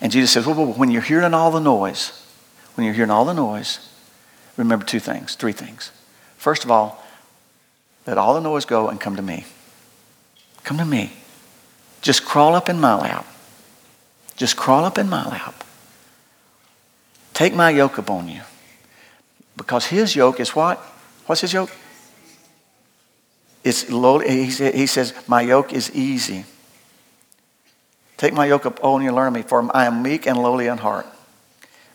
And 0.00 0.12
Jesus 0.12 0.30
says, 0.30 0.46
well, 0.46 0.72
when 0.72 0.90
you're 0.90 1.02
hearing 1.02 1.34
all 1.34 1.50
the 1.50 1.60
noise, 1.60 2.26
when 2.74 2.84
you're 2.84 2.94
hearing 2.94 3.10
all 3.10 3.24
the 3.24 3.34
noise, 3.34 3.88
remember 4.56 4.84
two 4.84 5.00
things, 5.00 5.34
three 5.34 5.52
things. 5.52 5.90
First 6.36 6.64
of 6.64 6.70
all, 6.70 7.04
let 8.06 8.16
all 8.16 8.34
the 8.34 8.40
noise 8.40 8.64
go 8.64 8.88
and 8.88 9.00
come 9.00 9.16
to 9.16 9.22
me. 9.22 9.44
Come 10.64 10.78
to 10.78 10.84
me. 10.84 11.12
Just 12.00 12.24
crawl 12.24 12.54
up 12.54 12.68
in 12.68 12.80
my 12.80 12.94
lap. 12.94 13.26
Just 14.36 14.56
crawl 14.56 14.84
up 14.84 14.96
in 14.96 15.08
my 15.08 15.28
lap. 15.28 15.64
Take 17.34 17.54
my 17.54 17.70
yoke 17.70 17.98
upon 17.98 18.28
you. 18.28 18.40
Because 19.56 19.86
his 19.86 20.16
yoke 20.16 20.40
is 20.40 20.54
what? 20.54 20.78
What's 21.26 21.42
his 21.42 21.52
yoke? 21.52 21.70
It's 23.62 23.90
lowly. 23.90 24.46
he, 24.46 24.86
says, 24.86 25.14
My 25.26 25.42
yoke 25.42 25.72
is 25.72 25.94
easy. 25.94 26.44
Take 28.16 28.34
my 28.34 28.46
yoke 28.46 28.64
upon 28.64 29.02
you 29.02 29.08
and 29.08 29.16
learn 29.16 29.28
of 29.28 29.34
me, 29.34 29.42
for 29.42 29.74
I 29.74 29.86
am 29.86 30.02
meek 30.02 30.26
and 30.26 30.38
lowly 30.38 30.66
in 30.66 30.78
heart. 30.78 31.06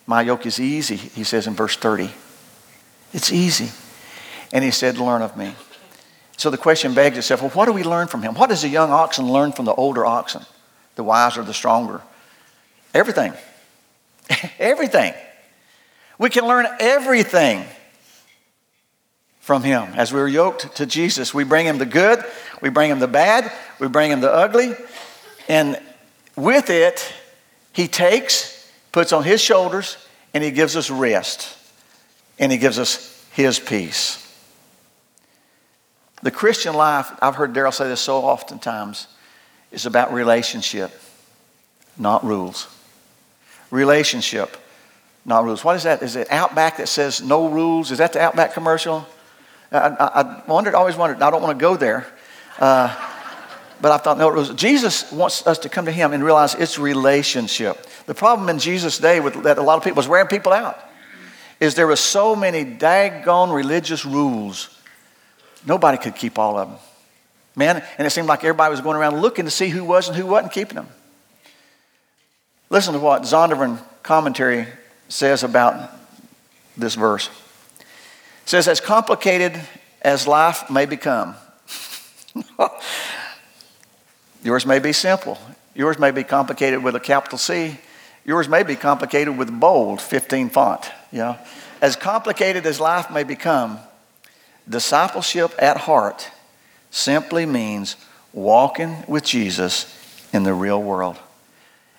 My 0.06 0.22
yoke 0.22 0.46
is 0.46 0.60
easy, 0.60 0.96
he 0.96 1.24
says 1.24 1.46
in 1.46 1.54
verse 1.54 1.76
30. 1.76 2.10
It's 3.12 3.32
easy. 3.32 3.70
And 4.52 4.64
he 4.64 4.70
said, 4.70 4.98
Learn 4.98 5.22
of 5.22 5.36
me. 5.36 5.54
So 6.36 6.50
the 6.50 6.58
question 6.58 6.94
begs 6.94 7.16
itself 7.16 7.40
well, 7.40 7.50
what 7.50 7.66
do 7.66 7.72
we 7.72 7.82
learn 7.82 8.08
from 8.08 8.22
him? 8.22 8.34
What 8.34 8.50
does 8.50 8.62
the 8.62 8.68
young 8.68 8.90
oxen 8.90 9.26
learn 9.26 9.52
from 9.52 9.64
the 9.64 9.74
older 9.74 10.04
oxen, 10.04 10.42
the 10.94 11.02
wiser, 11.02 11.42
the 11.42 11.54
stronger? 11.54 12.02
Everything. 12.94 13.32
everything. 14.58 15.14
We 16.18 16.30
can 16.30 16.46
learn 16.46 16.66
everything 16.78 17.64
from 19.46 19.62
Him. 19.62 19.92
As 19.94 20.12
we're 20.12 20.26
yoked 20.26 20.74
to 20.74 20.86
Jesus, 20.86 21.32
we 21.32 21.44
bring 21.44 21.66
Him 21.66 21.78
the 21.78 21.86
good, 21.86 22.18
we 22.60 22.68
bring 22.68 22.90
Him 22.90 22.98
the 22.98 23.06
bad, 23.06 23.52
we 23.78 23.86
bring 23.86 24.10
Him 24.10 24.20
the 24.20 24.32
ugly, 24.32 24.74
and 25.48 25.80
with 26.34 26.68
it, 26.68 27.14
He 27.72 27.86
takes, 27.86 28.68
puts 28.90 29.12
on 29.12 29.22
His 29.22 29.40
shoulders, 29.40 29.98
and 30.34 30.42
He 30.42 30.50
gives 30.50 30.74
us 30.74 30.90
rest, 30.90 31.56
and 32.40 32.50
He 32.50 32.58
gives 32.58 32.76
us 32.76 33.24
His 33.34 33.60
peace. 33.60 34.20
The 36.24 36.32
Christian 36.32 36.74
life, 36.74 37.12
I've 37.22 37.36
heard 37.36 37.54
Daryl 37.54 37.72
say 37.72 37.86
this 37.86 38.00
so 38.00 38.16
oftentimes, 38.16 39.06
is 39.70 39.86
about 39.86 40.12
relationship, 40.12 40.90
not 41.96 42.24
rules. 42.24 42.66
Relationship, 43.70 44.56
not 45.24 45.44
rules. 45.44 45.62
What 45.62 45.76
is 45.76 45.84
that? 45.84 46.02
Is 46.02 46.16
it 46.16 46.32
Outback 46.32 46.78
that 46.78 46.88
says 46.88 47.22
no 47.22 47.46
rules? 47.46 47.92
Is 47.92 47.98
that 47.98 48.12
the 48.12 48.20
Outback 48.20 48.52
commercial? 48.52 49.06
I, 49.72 49.88
I, 49.98 50.42
wondered, 50.46 50.74
always 50.74 50.96
wondered. 50.96 51.22
I 51.22 51.30
don't 51.30 51.42
want 51.42 51.58
to 51.58 51.62
go 51.62 51.76
there. 51.76 52.06
Uh, 52.58 52.94
but 53.80 53.92
I 53.92 53.98
thought, 53.98 54.18
no, 54.18 54.30
it 54.30 54.34
was, 54.34 54.50
Jesus 54.50 55.10
wants 55.12 55.46
us 55.46 55.58
to 55.60 55.68
come 55.68 55.84
to 55.84 55.92
Him 55.92 56.12
and 56.12 56.24
realize 56.24 56.54
it's 56.54 56.78
relationship. 56.78 57.86
The 58.06 58.14
problem 58.14 58.48
in 58.48 58.58
Jesus' 58.58 58.98
day 58.98 59.20
with, 59.20 59.42
that 59.42 59.58
a 59.58 59.62
lot 59.62 59.76
of 59.76 59.84
people 59.84 59.96
was 59.96 60.08
wearing 60.08 60.28
people 60.28 60.52
out 60.52 60.78
is 61.60 61.74
there 61.74 61.86
were 61.86 61.96
so 61.96 62.36
many 62.36 62.64
daggone 62.64 63.54
religious 63.54 64.04
rules. 64.04 64.68
Nobody 65.66 65.98
could 65.98 66.14
keep 66.14 66.38
all 66.38 66.58
of 66.58 66.68
them. 66.68 66.78
Man, 67.54 67.82
and 67.96 68.06
it 68.06 68.10
seemed 68.10 68.28
like 68.28 68.44
everybody 68.44 68.70
was 68.70 68.82
going 68.82 68.96
around 68.96 69.20
looking 69.20 69.46
to 69.46 69.50
see 69.50 69.68
who 69.68 69.84
was 69.84 70.08
and 70.08 70.16
who 70.16 70.26
wasn't 70.26 70.52
keeping 70.52 70.74
them. 70.74 70.88
Listen 72.68 72.92
to 72.92 73.00
what 73.00 73.22
Zondervan 73.22 73.80
commentary 74.02 74.66
says 75.08 75.42
about 75.42 75.90
this 76.76 76.94
verse. 76.94 77.30
Says, 78.46 78.68
as 78.68 78.80
complicated 78.80 79.60
as 80.00 80.28
life 80.28 80.70
may 80.70 80.86
become, 80.86 81.34
yours 84.42 84.64
may 84.64 84.78
be 84.78 84.92
simple. 84.92 85.36
Yours 85.74 85.98
may 85.98 86.12
be 86.12 86.22
complicated 86.22 86.82
with 86.82 86.94
a 86.94 87.00
capital 87.00 87.38
C. 87.38 87.76
Yours 88.24 88.48
may 88.48 88.62
be 88.62 88.76
complicated 88.76 89.36
with 89.36 89.50
bold 89.50 90.00
15 90.00 90.50
font. 90.50 90.90
You 91.10 91.18
know? 91.18 91.38
As 91.82 91.96
complicated 91.96 92.66
as 92.66 92.78
life 92.78 93.10
may 93.10 93.24
become, 93.24 93.80
discipleship 94.68 95.52
at 95.58 95.76
heart 95.76 96.30
simply 96.92 97.46
means 97.46 97.96
walking 98.32 99.02
with 99.08 99.24
Jesus 99.24 99.92
in 100.32 100.44
the 100.44 100.54
real 100.54 100.80
world 100.80 101.18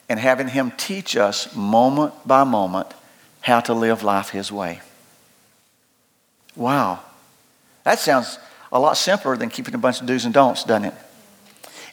and 0.07 0.17
having 0.17 0.47
Him 0.47 0.71
teach 0.77 1.17
us 1.17 1.53
moment 1.53 2.13
by 2.25 2.45
moment 2.45 2.87
how 3.41 3.59
to 3.59 3.73
live 3.73 4.01
life 4.01 4.29
His 4.29 4.49
way. 4.49 4.79
Wow. 6.57 6.99
That 7.83 7.99
sounds 7.99 8.39
a 8.71 8.79
lot 8.79 8.97
simpler 8.97 9.37
than 9.37 9.49
keeping 9.49 9.73
a 9.73 9.77
bunch 9.77 10.01
of 10.01 10.07
do's 10.07 10.25
and 10.25 10.33
don'ts, 10.33 10.65
doesn't 10.65 10.85
it? 10.85 10.93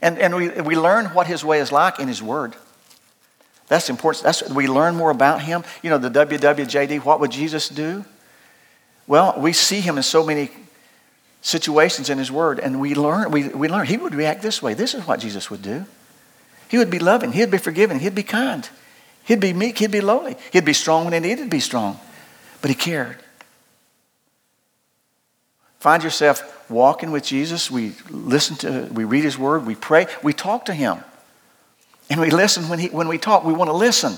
And, 0.02 0.18
and 0.18 0.34
we, 0.34 0.48
we 0.60 0.76
learn 0.76 1.06
what 1.06 1.26
His 1.28 1.44
way 1.44 1.60
is 1.60 1.70
like 1.70 2.00
in 2.00 2.08
His 2.08 2.22
Word. 2.22 2.56
That's 3.68 3.88
important. 3.88 4.24
That's, 4.24 4.48
we 4.50 4.66
learn 4.66 4.96
more 4.96 5.10
about 5.10 5.42
Him. 5.42 5.64
You 5.82 5.90
know, 5.90 5.98
the 5.98 6.10
WWJD, 6.10 7.04
what 7.04 7.20
would 7.20 7.30
Jesus 7.30 7.68
do? 7.68 8.04
Well, 9.06 9.34
we 9.38 9.52
see 9.52 9.80
Him 9.80 9.96
in 9.96 10.02
so 10.02 10.24
many 10.24 10.50
situations 11.42 12.10
in 12.10 12.18
His 12.18 12.32
Word, 12.32 12.58
and 12.58 12.80
we 12.80 12.94
learn, 12.94 13.30
we, 13.30 13.48
we 13.48 13.68
learn 13.68 13.86
He 13.86 13.96
would 13.96 14.14
react 14.14 14.42
this 14.42 14.62
way. 14.62 14.74
This 14.74 14.94
is 14.94 15.06
what 15.06 15.20
Jesus 15.20 15.50
would 15.50 15.62
do. 15.62 15.84
He 16.68 16.78
would 16.78 16.90
be 16.90 16.98
loving, 16.98 17.32
He'd 17.32 17.50
be 17.50 17.58
forgiving, 17.58 18.00
He'd 18.00 18.14
be 18.14 18.22
kind, 18.22 18.68
He'd 19.24 19.40
be 19.40 19.52
meek, 19.52 19.78
He'd 19.78 19.92
be 19.92 20.00
lowly, 20.00 20.36
He'd 20.52 20.64
be 20.64 20.72
strong 20.72 21.04
when 21.04 21.12
He 21.12 21.20
needed 21.20 21.44
to 21.44 21.50
be 21.50 21.60
strong, 21.60 21.98
but 22.60 22.70
He 22.70 22.74
cared. 22.74 23.23
Find 25.84 26.02
yourself 26.02 26.70
walking 26.70 27.10
with 27.10 27.24
Jesus. 27.24 27.70
We 27.70 27.92
listen 28.08 28.56
to, 28.56 28.88
we 28.90 29.04
read 29.04 29.22
His 29.22 29.36
Word, 29.36 29.66
we 29.66 29.74
pray, 29.74 30.06
we 30.22 30.32
talk 30.32 30.64
to 30.64 30.72
Him. 30.72 31.04
And 32.08 32.18
we 32.22 32.30
listen 32.30 32.70
when, 32.70 32.78
he, 32.78 32.88
when 32.88 33.06
we 33.06 33.18
talk, 33.18 33.44
we 33.44 33.52
want 33.52 33.68
to 33.68 33.76
listen. 33.76 34.12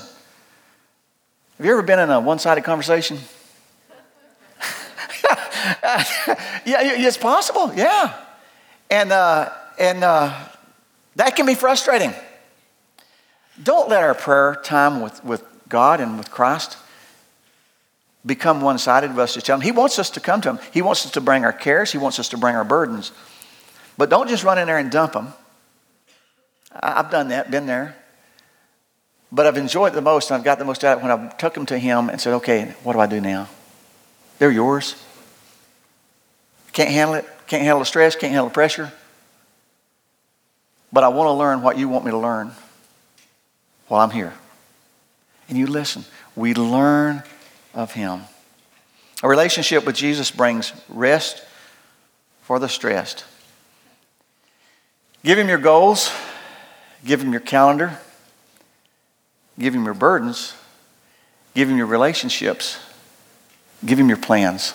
Have 1.57 1.65
you 1.65 1.73
ever 1.73 1.81
been 1.81 1.99
in 1.99 2.09
a 2.09 2.21
one 2.21 2.39
sided 2.39 2.63
conversation? 2.63 3.17
yeah, 5.83 6.05
it's 6.63 7.17
possible, 7.17 7.73
yeah. 7.73 8.17
And, 8.89 9.11
uh, 9.11 9.49
and 9.77 10.05
uh, 10.05 10.47
that 11.17 11.35
can 11.35 11.45
be 11.45 11.53
frustrating. 11.53 12.13
Don't 13.61 13.89
let 13.89 14.03
our 14.03 14.15
prayer 14.15 14.57
time 14.63 15.01
with, 15.01 15.21
with 15.21 15.43
God 15.67 15.99
and 15.99 16.17
with 16.17 16.31
Christ 16.31 16.77
become 18.27 18.61
one 18.61 18.77
sided 18.77 19.09
of 19.09 19.17
us 19.17 19.33
to 19.33 19.41
tell 19.41 19.55
Him. 19.57 19.61
He 19.61 19.71
wants 19.71 19.97
us 19.97 20.11
to 20.11 20.19
come 20.19 20.41
to 20.41 20.49
Him. 20.51 20.59
He 20.71 20.81
wants 20.81 21.05
us 21.05 21.11
to 21.13 21.21
bring 21.21 21.45
our 21.45 21.53
cares, 21.53 21.91
He 21.91 21.97
wants 21.97 22.19
us 22.19 22.29
to 22.29 22.37
bring 22.37 22.55
our 22.55 22.65
burdens. 22.65 23.11
But 23.97 24.09
don't 24.09 24.27
just 24.27 24.43
run 24.43 24.59
in 24.59 24.67
there 24.67 24.77
and 24.77 24.91
dump 24.91 25.13
them. 25.13 25.33
I've 26.71 27.09
done 27.09 27.29
that, 27.29 27.49
been 27.49 27.65
there. 27.65 27.95
But 29.31 29.47
I've 29.47 29.57
enjoyed 29.57 29.93
it 29.93 29.95
the 29.95 30.01
most, 30.01 30.29
and 30.29 30.37
I've 30.37 30.43
got 30.43 30.59
the 30.59 30.65
most 30.65 30.83
out 30.83 30.97
of 30.97 30.99
it 30.99 31.07
when 31.07 31.11
I 31.11 31.29
took 31.29 31.53
them 31.53 31.65
to 31.67 31.79
Him 31.79 32.09
and 32.09 32.21
said, 32.21 32.33
okay, 32.35 32.75
what 32.83 32.93
do 32.93 32.99
I 32.99 33.07
do 33.07 33.19
now? 33.19 33.49
They're 34.37 34.51
yours. 34.51 34.95
Can't 36.73 36.91
handle 36.91 37.15
it, 37.15 37.25
can't 37.47 37.63
handle 37.63 37.79
the 37.79 37.85
stress, 37.85 38.15
can't 38.15 38.31
handle 38.31 38.49
the 38.49 38.53
pressure. 38.53 38.93
But 40.93 41.03
I 41.03 41.07
want 41.09 41.27
to 41.27 41.31
learn 41.31 41.61
what 41.61 41.77
you 41.77 41.89
want 41.89 42.05
me 42.05 42.11
to 42.11 42.17
learn 42.17 42.51
while 43.87 44.01
I'm 44.01 44.11
here. 44.11 44.33
And 45.49 45.57
you 45.57 45.65
listen. 45.65 46.05
We 46.35 46.53
learn 46.53 47.23
of 47.77 47.93
Him. 47.93 48.23
A 49.23 49.29
relationship 49.29 49.85
with 49.85 49.95
Jesus 49.95 50.31
brings 50.31 50.73
rest 50.89 51.43
for 52.41 52.59
the 52.59 52.67
stressed. 52.67 53.23
Give 55.23 55.37
Him 55.37 55.47
your 55.47 55.59
goals, 55.59 56.11
give 57.05 57.21
Him 57.21 57.31
your 57.31 57.41
calendar, 57.41 57.99
give 59.59 59.75
Him 59.75 59.85
your 59.85 59.93
burdens, 59.93 60.55
give 61.53 61.69
Him 61.69 61.77
your 61.77 61.85
relationships, 61.85 62.79
give 63.85 63.99
Him 63.99 64.09
your 64.09 64.17
plans. 64.17 64.73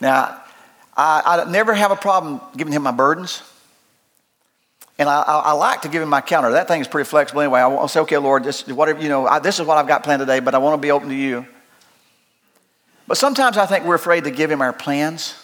Now, 0.00 0.42
I, 0.96 1.22
I 1.24 1.50
never 1.50 1.72
have 1.72 1.92
a 1.92 1.96
problem 1.96 2.40
giving 2.56 2.72
Him 2.72 2.82
my 2.82 2.90
burdens. 2.90 3.42
And 5.02 5.10
I, 5.10 5.22
I, 5.22 5.38
I, 5.46 5.52
like 5.54 5.82
to 5.82 5.88
give 5.88 6.00
him 6.00 6.08
my 6.08 6.20
counter. 6.20 6.52
That 6.52 6.68
thing 6.68 6.80
is 6.80 6.86
pretty 6.86 7.08
flexible 7.08 7.40
anyway. 7.40 7.58
I 7.58 7.66
will 7.66 7.88
say, 7.88 7.98
okay, 8.02 8.18
Lord, 8.18 8.44
this, 8.44 8.64
whatever, 8.68 9.02
you 9.02 9.08
know, 9.08 9.26
I, 9.26 9.40
this 9.40 9.58
is 9.58 9.66
what 9.66 9.76
I've 9.76 9.88
got 9.88 10.04
planned 10.04 10.20
today, 10.20 10.38
but 10.38 10.54
I 10.54 10.58
want 10.58 10.80
to 10.80 10.80
be 10.80 10.92
open 10.92 11.08
to 11.08 11.14
you. 11.16 11.44
But 13.08 13.16
sometimes 13.16 13.56
I 13.56 13.66
think 13.66 13.84
we're 13.84 13.96
afraid 13.96 14.22
to 14.22 14.30
give 14.30 14.48
him 14.48 14.62
our 14.62 14.72
plans. 14.72 15.34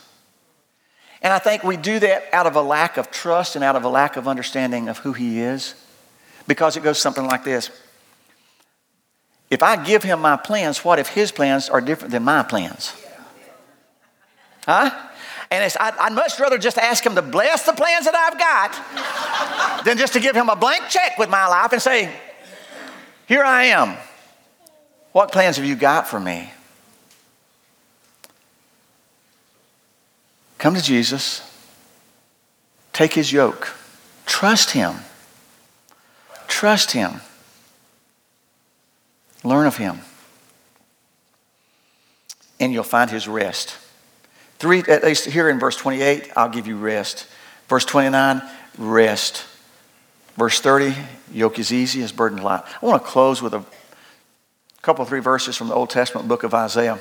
And 1.23 1.33
I 1.33 1.41
think 1.41 1.65
we 1.65 1.77
do 1.77 1.99
that 1.99 2.33
out 2.33 2.47
of 2.47 2.55
a 2.55 2.63
lack 2.63 2.99
of 2.99 3.11
trust 3.11 3.57
and 3.57 3.65
out 3.65 3.75
of 3.75 3.83
a 3.83 3.89
lack 3.89 4.17
of 4.17 4.29
understanding 4.29 4.89
of 4.89 4.99
who 4.99 5.13
he 5.13 5.41
is. 5.41 5.75
Because 6.47 6.77
it 6.77 6.85
goes 6.85 7.01
something 7.01 7.27
like 7.27 7.43
this 7.43 7.73
If 9.51 9.65
I 9.65 9.83
give 9.83 10.05
him 10.05 10.21
my 10.21 10.37
plans, 10.37 10.85
what 10.85 11.01
if 11.01 11.09
his 11.09 11.33
plans 11.33 11.69
are 11.69 11.81
different 11.81 12.13
than 12.13 12.23
my 12.23 12.45
plans? 12.45 12.93
Huh? 14.67 15.08
And 15.51 15.65
I'd, 15.65 15.95
I'd, 15.99 16.13
much 16.13 16.39
rather 16.39 16.59
just 16.59 16.77
ask 16.79 17.05
him 17.05 17.15
to 17.15 17.23
bless 17.23 17.65
the 17.65 17.73
plans 17.73 18.05
that 18.05 18.15
I've 18.15 18.39
got 18.39 19.85
than 19.85 19.97
just 19.97 20.13
to 20.13 20.21
give 20.21 20.37
him 20.37 20.49
a 20.49 20.57
blank 20.57 20.89
check 20.89 21.19
with 21.19 21.31
my 21.31 21.47
life 21.47 21.73
and 21.73 21.81
say, 21.81 22.13
Here 23.27 23.43
I 23.43 23.65
am. 23.65 23.97
What 25.13 25.33
plans 25.33 25.57
have 25.57 25.65
you 25.65 25.75
got 25.75 26.07
for 26.07 26.21
me? 26.21 26.53
Come 30.59 30.75
to 30.75 30.83
Jesus, 30.83 31.49
take 32.93 33.15
his 33.15 33.33
yoke, 33.33 33.75
trust 34.27 34.73
him. 34.73 34.97
Trust 36.59 36.91
him. 36.91 37.21
Learn 39.45 39.69
of 39.69 39.77
him. 39.77 40.01
And 42.59 42.73
you'll 42.73 42.83
find 42.83 43.09
his 43.11 43.29
rest. 43.29 43.77
Three, 44.59 44.81
at 44.89 45.05
least 45.05 45.27
here 45.27 45.49
in 45.49 45.59
verse 45.59 45.77
28, 45.77 46.33
I'll 46.37 46.49
give 46.49 46.67
you 46.67 46.77
rest. 46.77 47.27
Verse 47.69 47.85
29, 47.85 48.43
rest. 48.79 49.47
Verse 50.37 50.61
30, 50.61 50.95
yoke 51.33 51.59
is 51.59 51.73
easy, 51.73 52.01
his 52.01 52.13
burden 52.13 52.43
light. 52.43 52.63
I 52.83 52.87
want 52.87 53.03
to 53.03 53.09
close 53.09 53.41
with 53.41 53.55
a 53.55 53.65
couple, 54.83 55.03
of 55.03 55.09
three 55.09 55.21
verses 55.21 55.57
from 55.57 55.69
the 55.69 55.75
Old 55.75 55.91
Testament 55.91 56.29
book 56.29 56.43
of 56.43 56.55
Isaiah. 56.55 56.99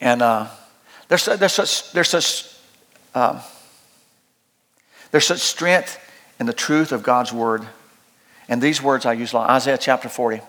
And 0.00 0.22
uh, 0.22 0.48
there's, 1.08 1.26
there's 1.26 1.52
such, 1.52 1.92
there's, 1.92 2.08
such, 2.08 2.54
uh, 3.14 3.42
there's 5.10 5.26
such 5.26 5.40
strength 5.40 6.00
in 6.40 6.46
the 6.46 6.52
truth 6.52 6.92
of 6.92 7.02
God's 7.02 7.32
word. 7.32 7.66
And 8.48 8.62
these 8.62 8.82
words 8.82 9.06
I 9.06 9.12
use 9.12 9.32
a 9.32 9.36
lot. 9.36 9.50
Isaiah 9.50 9.78
chapter 9.78 10.08
40 10.08 10.40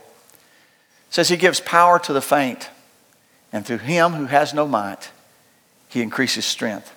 says, 1.10 1.30
He 1.30 1.38
gives 1.38 1.60
power 1.60 2.00
to 2.00 2.14
the 2.14 2.22
faint, 2.22 2.70
and 3.52 3.66
through 3.66 3.80
him 3.80 4.14
who 4.14 4.26
has 4.26 4.54
no 4.54 4.68
might, 4.68 5.12
he 5.88 6.02
increases 6.02 6.46
strength. 6.46 6.94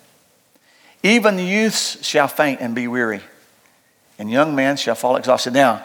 Even 1.02 1.36
the 1.36 1.44
youths 1.44 2.04
shall 2.04 2.28
faint 2.28 2.60
and 2.60 2.74
be 2.74 2.86
weary, 2.86 3.20
and 4.18 4.30
young 4.30 4.54
men 4.54 4.76
shall 4.76 4.94
fall 4.94 5.16
exhausted. 5.16 5.54
Now, 5.54 5.84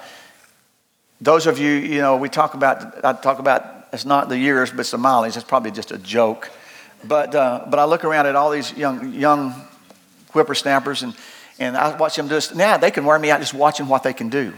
those 1.21 1.47
of 1.47 1.57
you, 1.57 1.71
you 1.71 2.01
know, 2.01 2.17
we 2.17 2.29
talk 2.29 2.53
about, 2.53 3.03
I 3.05 3.13
talk 3.13 3.39
about, 3.39 3.87
it's 3.93 4.05
not 4.05 4.27
the 4.27 4.37
years, 4.37 4.71
but 4.71 4.81
it's 4.81 4.91
the 4.91 4.97
mileage. 4.97 5.37
It's 5.37 5.45
probably 5.45 5.71
just 5.71 5.91
a 5.91 5.97
joke. 5.97 6.51
But, 7.03 7.33
uh, 7.33 7.65
but 7.69 7.79
I 7.79 7.85
look 7.85 8.03
around 8.03 8.25
at 8.25 8.35
all 8.35 8.51
these 8.51 8.73
young, 8.73 9.13
young 9.13 9.51
whippersnappers 10.33 11.03
and, 11.03 11.15
and 11.59 11.77
I 11.77 11.95
watch 11.95 12.15
them 12.15 12.27
this. 12.27 12.53
Now 12.53 12.77
they 12.77 12.91
can 12.91 13.05
wear 13.05 13.17
me 13.17 13.31
out 13.31 13.39
just 13.39 13.53
watching 13.53 13.87
what 13.87 14.03
they 14.03 14.13
can 14.13 14.29
do, 14.29 14.53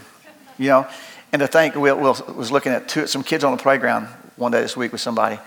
you 0.57 0.69
know. 0.69 0.87
And 1.31 1.41
to 1.41 1.47
think, 1.47 1.75
we 1.75 1.91
Will 1.91 2.15
was 2.35 2.51
looking 2.51 2.71
at 2.71 2.87
two, 2.87 3.05
some 3.05 3.21
kids 3.21 3.43
on 3.43 3.51
the 3.55 3.61
playground 3.61 4.07
one 4.37 4.51
day 4.51 4.61
this 4.61 4.77
week 4.77 4.91
with 4.91 5.01
somebody. 5.01 5.37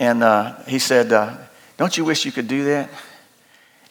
And 0.00 0.22
uh, 0.22 0.56
he 0.64 0.78
said, 0.78 1.12
uh, 1.12 1.36
don't 1.78 1.96
you 1.96 2.04
wish 2.04 2.26
you 2.26 2.32
could 2.32 2.48
do 2.48 2.64
that? 2.64 2.90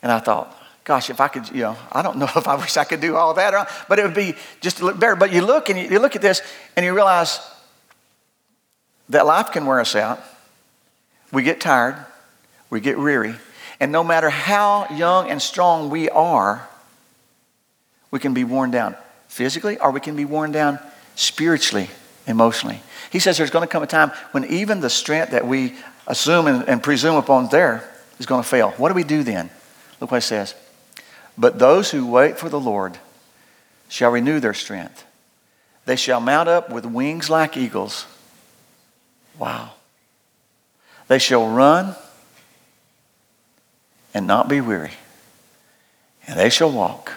And 0.04 0.12
I 0.12 0.20
thought, 0.20 0.56
gosh, 0.84 1.10
if 1.10 1.20
I 1.20 1.28
could, 1.28 1.50
you 1.50 1.62
know, 1.62 1.78
I 1.92 2.04
don't 2.04 2.18
know 2.18 2.30
if 2.36 2.48
I 2.48 2.56
wish 2.56 2.78
I 2.78 2.84
could 2.84 3.02
do 3.02 3.16
all 3.16 3.34
that, 3.34 3.70
but 3.90 3.98
it 3.98 4.06
would 4.06 4.14
be 4.14 4.36
just 4.62 4.80
a 4.80 4.86
little 4.86 5.00
better. 5.00 5.16
But 5.16 5.34
you 5.34 5.42
look 5.42 5.70
and 5.70 5.80
you, 5.80 5.90
you 5.90 6.00
look 6.00 6.16
at 6.16 6.22
this 6.22 6.42
and 6.76 6.86
you 6.86 6.94
realize 6.94 7.40
that 9.10 9.26
life 9.26 9.52
can 9.52 9.66
wear 9.66 9.80
us 9.80 9.96
out. 9.96 10.20
We 11.32 11.44
get 11.44 11.60
tired, 11.60 11.98
we 12.70 12.80
get 12.80 12.98
weary, 12.98 13.36
and 13.80 13.92
no 13.92 14.04
matter 14.04 14.30
how 14.30 14.88
young 14.94 15.30
and 15.30 15.42
strong 15.42 15.90
we 15.90 16.10
are, 16.10 16.68
we 18.12 18.20
can 18.20 18.34
be 18.34 18.44
worn 18.44 18.72
down 18.72 18.96
physically 19.28 19.78
or 19.78 19.92
we 19.92 20.00
can 20.00 20.16
be 20.16 20.24
worn 20.26 20.52
down 20.52 20.80
spiritually, 21.16 21.90
emotionally. 22.26 22.82
He 23.12 23.20
says 23.20 23.38
there's 23.38 23.50
going 23.50 23.68
to 23.68 23.72
come 23.72 23.84
a 23.84 23.88
time 23.88 24.12
when 24.32 24.46
even 24.46 24.80
the 24.80 24.90
strength 24.90 25.32
that 25.32 25.46
we 25.46 25.76
assume 26.08 26.48
and, 26.48 26.68
and 26.68 26.82
presume 26.82 27.16
upon 27.16 27.50
there 27.50 27.88
is 28.18 28.26
going 28.26 28.42
to 28.42 28.48
fail. 28.48 28.72
What 28.72 28.90
do 28.90 28.96
we 28.96 29.04
do 29.04 29.24
then? 29.24 29.50
Look 30.00 30.12
what 30.12 30.18
it 30.18 30.22
says. 30.22 30.56
But 31.38 31.60
those 31.60 31.92
who 31.92 32.08
wait 32.08 32.40
for 32.40 32.50
the 32.50 32.60
Lord 32.60 32.98
shall 33.90 34.12
renew 34.12 34.40
their 34.40 34.54
strength. 34.54 35.06
They 35.86 35.96
shall 35.96 36.20
mount 36.20 36.50
up 36.50 36.70
with 36.70 36.86
wings 36.86 37.30
like 37.30 37.56
eagles. 37.56 38.06
Wow. 39.38 39.72
They 41.08 41.20
shall 41.20 41.48
run 41.48 41.96
and 44.14 44.26
not 44.26 44.50
be 44.50 44.62
weary, 44.62 44.94
and 46.26 46.40
they 46.40 46.50
shall 46.50 46.72
walk 46.72 47.14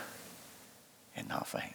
and 1.17 1.29
not 1.29 1.47
faint. 1.47 1.75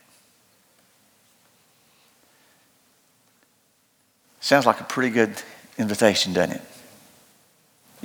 Sounds 4.40 4.66
like 4.68 4.80
a 4.80 4.84
pretty 4.84 5.10
good 5.10 5.34
invitation, 5.78 6.32
doesn't 6.32 6.58
it? 6.58 6.62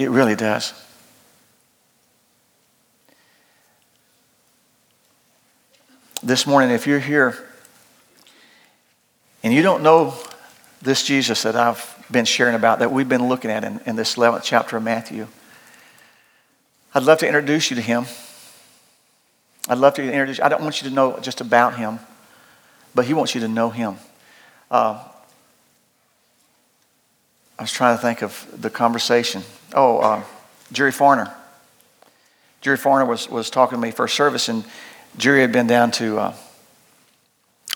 It 0.01 0.09
really 0.09 0.35
does. 0.35 0.73
This 6.23 6.47
morning, 6.47 6.71
if 6.71 6.87
you're 6.87 6.99
here 6.99 7.37
and 9.43 9.53
you 9.53 9.61
don't 9.61 9.83
know 9.83 10.15
this 10.81 11.03
Jesus 11.03 11.43
that 11.43 11.55
I've 11.55 12.03
been 12.11 12.25
sharing 12.25 12.55
about, 12.55 12.79
that 12.79 12.91
we've 12.91 13.11
been 13.11 13.29
looking 13.29 13.51
at 13.51 13.63
in, 13.63 13.79
in 13.85 13.97
this 13.97 14.15
11th 14.15 14.41
chapter 14.43 14.79
of 14.79 14.83
Matthew, 14.83 15.27
I'd 16.95 17.03
love 17.03 17.19
to 17.19 17.27
introduce 17.27 17.69
you 17.69 17.77
to 17.77 17.83
him. 17.83 18.07
I'd 19.69 19.77
love 19.77 19.93
to 19.97 20.03
introduce 20.03 20.39
you. 20.39 20.45
I 20.45 20.49
don't 20.49 20.63
want 20.63 20.81
you 20.81 20.89
to 20.89 20.95
know 20.95 21.19
just 21.21 21.43
about 21.43 21.77
him, 21.77 21.99
but 22.95 23.05
he 23.05 23.13
wants 23.13 23.35
you 23.35 23.43
to 23.43 23.49
know 23.49 23.69
him. 23.69 23.97
Uh, 24.71 25.05
I 27.61 27.63
was 27.63 27.73
trying 27.73 27.95
to 27.95 28.01
think 28.01 28.23
of 28.23 28.47
the 28.59 28.71
conversation. 28.71 29.43
Oh, 29.75 29.99
uh, 29.99 30.23
Jerry 30.73 30.93
Farner. 30.93 31.31
Jerry 32.63 32.79
Farner 32.79 33.07
was, 33.07 33.29
was 33.29 33.51
talking 33.51 33.77
to 33.77 33.83
me 33.83 33.91
first 33.91 34.15
service, 34.15 34.49
and 34.49 34.65
Jerry 35.19 35.43
had 35.43 35.53
been 35.53 35.67
down 35.67 35.91
to 35.91 36.19
uh, 36.21 36.35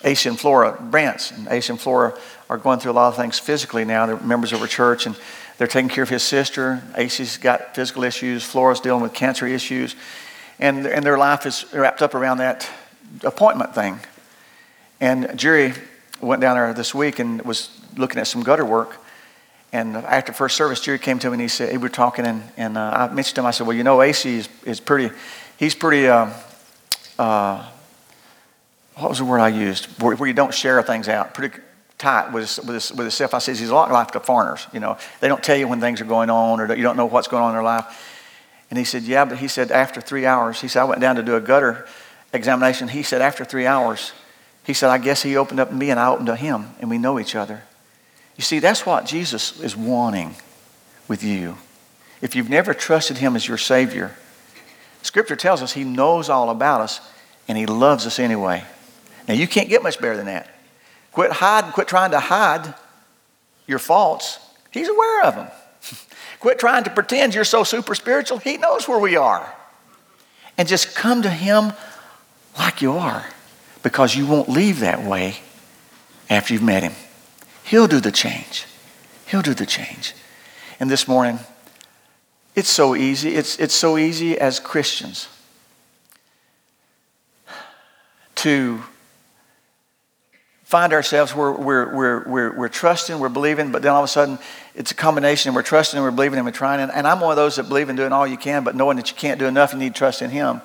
and 0.03 0.41
Flora, 0.41 0.79
Brants. 0.81 1.37
And 1.37 1.49
AC 1.49 1.71
and 1.71 1.79
Flora 1.79 2.19
are 2.49 2.57
going 2.57 2.79
through 2.79 2.93
a 2.93 2.95
lot 2.95 3.09
of 3.09 3.17
things 3.17 3.39
physically 3.39 3.85
now. 3.85 4.07
They're 4.07 4.17
members 4.21 4.55
of 4.55 4.63
our 4.63 4.67
church, 4.67 5.05
and 5.05 5.19
they're 5.59 5.67
taking 5.67 5.91
care 5.91 6.05
of 6.05 6.09
his 6.09 6.23
sister. 6.23 6.83
AC's 6.97 7.37
got 7.37 7.75
physical 7.75 8.05
issues. 8.05 8.43
Flora's 8.43 8.81
dealing 8.81 9.03
with 9.03 9.13
cancer 9.13 9.47
issues. 9.47 9.97
And, 10.59 10.87
and 10.87 11.05
their 11.05 11.19
life 11.19 11.45
is 11.45 11.67
wrapped 11.75 12.01
up 12.01 12.15
around 12.15 12.39
that 12.39 12.71
appointment 13.23 13.75
thing. 13.75 14.01
And 14.99 15.39
Jerry 15.39 15.75
went 16.23 16.41
down 16.41 16.57
there 16.57 16.73
this 16.73 16.95
week 16.95 17.19
and 17.19 17.43
was 17.43 17.69
looking 17.99 18.19
at 18.19 18.27
some 18.27 18.43
gutter 18.43 18.65
work. 18.65 19.04
And 19.75 19.97
after 19.97 20.33
first 20.33 20.57
service, 20.57 20.81
Jerry 20.81 21.01
came 21.01 21.19
to 21.19 21.27
me 21.29 21.33
and 21.33 21.43
he 21.43 21.49
said, 21.49 21.73
we 21.73 21.79
were 21.79 21.89
talking, 21.89 22.25
and, 22.25 22.45
and 22.57 22.79
uh, 22.79 23.09
I 23.11 23.13
mentioned 23.13 23.35
to 23.35 23.41
him, 23.41 23.47
I 23.47 23.51
said, 23.51 23.67
well, 23.67 23.77
you 23.77 23.83
know, 23.83 24.03
AC 24.03 24.37
is, 24.37 24.49
is 24.65 24.79
pretty, 24.79 25.13
he's 25.59 25.75
pretty, 25.75 26.07
uh, 26.07 26.31
uh, 27.19 27.69
what 28.95 29.09
was 29.09 29.19
the 29.19 29.25
word 29.25 29.41
I 29.41 29.49
used? 29.49 29.87
Where, 30.01 30.15
where, 30.15 30.29
you 30.29 30.33
don't 30.33 30.55
share 30.55 30.81
things 30.85 31.09
out, 31.09 31.35
pretty 31.35 31.61
tight 31.99 32.33
with, 32.33 32.57
with, 32.59 32.93
with 32.93 32.99
himself. 33.01 33.35
I 33.35 33.39
said, 33.39 33.57
he's 33.57 33.69
a 33.69 33.75
lot 33.75 33.91
like 33.91 34.13
the 34.13 34.21
Farners, 34.21 34.65
you 34.73 34.79
know. 34.79 34.97
They 35.19 35.27
don't 35.27 35.43
tell 35.43 35.57
you 35.57 35.67
when 35.67 35.81
things 35.81 36.01
are 36.01 36.05
going 36.05 36.31
on 36.31 36.61
or 36.61 36.73
you 36.73 36.85
don't 36.85 36.97
know 36.97 37.07
what's 37.07 37.27
going 37.27 37.43
on 37.43 37.51
in 37.51 37.57
their 37.57 37.65
life. 37.65 38.23
And 38.71 38.79
he 38.79 38.85
said, 38.85 39.03
yeah, 39.03 39.25
but 39.25 39.39
he 39.39 39.49
said, 39.49 39.73
after 39.73 40.01
three 40.01 40.25
hours, 40.25 40.61
he 40.61 40.69
said, 40.69 40.83
I 40.83 40.85
went 40.85 41.01
down 41.01 41.17
to 41.17 41.25
do 41.25 41.35
a 41.35 41.41
gutter 41.41 41.85
examination. 42.33 42.87
He 42.87 43.03
said, 43.03 43.21
after 43.21 43.45
three 43.45 43.67
hours, 43.67 44.13
he 44.63 44.73
said, 44.73 44.91
I 44.91 44.99
guess 44.99 45.25
he 45.25 45.37
opened 45.37 45.59
up 45.59 45.71
to 45.71 45.75
me 45.75 45.91
and 45.91 45.99
I 45.99 46.11
opened 46.11 46.29
to 46.29 46.37
him, 46.37 46.69
and 46.79 46.89
we 46.89 46.99
know 46.99 47.19
each 47.19 47.35
other. 47.35 47.65
You 48.37 48.43
see, 48.43 48.59
that's 48.59 48.85
what 48.85 49.07
Jesus 49.07 49.61
is 49.61 49.77
wanting 49.77 50.35
with 51.09 51.23
you. 51.23 51.57
If 52.21 52.35
you've 52.35 52.51
never 52.51 52.75
trusted 52.75 53.19
Him 53.19 53.37
as 53.37 53.47
your 53.47 53.59
Savior, 53.59 54.15
Scripture 55.03 55.37
tells 55.37 55.63
us 55.63 55.73
He 55.73 55.85
knows 55.85 56.29
all 56.29 56.51
about 56.51 56.81
us 56.81 57.01
and 57.47 57.57
He 57.59 57.67
loves 57.67 58.07
us 58.07 58.19
anyway. 58.19 58.65
Now, 59.29 59.35
you 59.35 59.47
can't 59.47 59.69
get 59.69 59.83
much 59.83 60.01
better 60.01 60.17
than 60.17 60.27
that. 60.27 60.49
Quit 61.13 61.33
hiding, 61.33 61.73
quit 61.73 61.87
trying 61.87 62.11
to 62.11 62.21
hide 62.21 62.75
your 63.67 63.79
faults. 63.79 64.39
He's 64.71 64.89
aware 64.89 65.25
of 65.25 65.35
them. 65.37 65.49
quit 66.41 66.59
trying 66.59 66.85
to 66.85 66.91
pretend 66.91 67.35
you're 67.35 67.45
so 67.45 67.63
super 67.63 67.95
spiritual. 67.95 68.39
He 68.39 68.57
knows 68.57 68.89
where 68.89 68.99
we 68.99 69.17
are. 69.17 69.55
And 70.59 70.67
just 70.67 70.95
come 70.95 71.23
to 71.23 71.31
Him 71.31 71.73
like 72.59 72.83
you 72.83 72.93
are 72.93 73.27
because 73.83 74.17
you 74.17 74.27
won't 74.27 74.49
leave 74.49 74.81
that 74.81 75.03
way 75.03 75.37
after 76.29 76.55
you've 76.55 76.63
met 76.63 76.83
Him. 76.83 76.93
He'll 77.65 77.89
do 77.89 78.01
the 78.01 78.13
change. 78.13 78.67
He'll 79.27 79.43
do 79.43 79.55
the 79.55 79.67
change. 79.67 80.15
And 80.79 80.91
this 80.91 81.09
morning, 81.09 81.39
it's 82.55 82.69
so 82.69 82.95
easy. 82.95 83.35
It's, 83.35 83.59
it's 83.59 83.75
so 83.75 83.97
easy 83.97 84.39
as 84.39 84.61
Christians 84.61 85.29
to 88.37 88.83
find 90.65 90.93
ourselves 90.93 91.35
where 91.35 91.53
we're, 91.53 91.95
we're, 91.95 92.29
we're, 92.29 92.59
we're 92.59 92.69
trusting, 92.69 93.19
we're 93.19 93.29
believing, 93.29 93.73
but 93.73 93.81
then 93.81 93.93
all 93.93 94.01
of 94.01 94.05
a 94.05 94.09
sudden 94.09 94.39
it's 94.75 94.91
a 94.91 94.95
combination. 94.95 95.55
We're 95.55 95.63
trusting 95.63 95.97
and 95.97 96.05
we're 96.05 96.11
believing 96.11 96.39
and 96.39 96.45
we're 96.45 96.53
trying. 96.53 96.81
And, 96.81 96.93
and 96.93 97.07
I'm 97.07 97.21
one 97.21 97.31
of 97.31 97.37
those 97.37 97.57
that 97.57 97.69
believe 97.69 97.89
in 97.89 97.97
doing 97.97 98.13
all 98.13 98.27
you 98.27 98.37
can, 98.37 98.65
but 98.65 98.75
knowing 98.75 98.99
that 98.99 99.09
you 99.09 99.17
can't 99.17 99.39
do 99.39 99.47
enough, 99.47 99.73
you 99.73 99.79
need 99.79 99.95
trust 99.95 100.21
in 100.21 100.31
Him. 100.31 100.61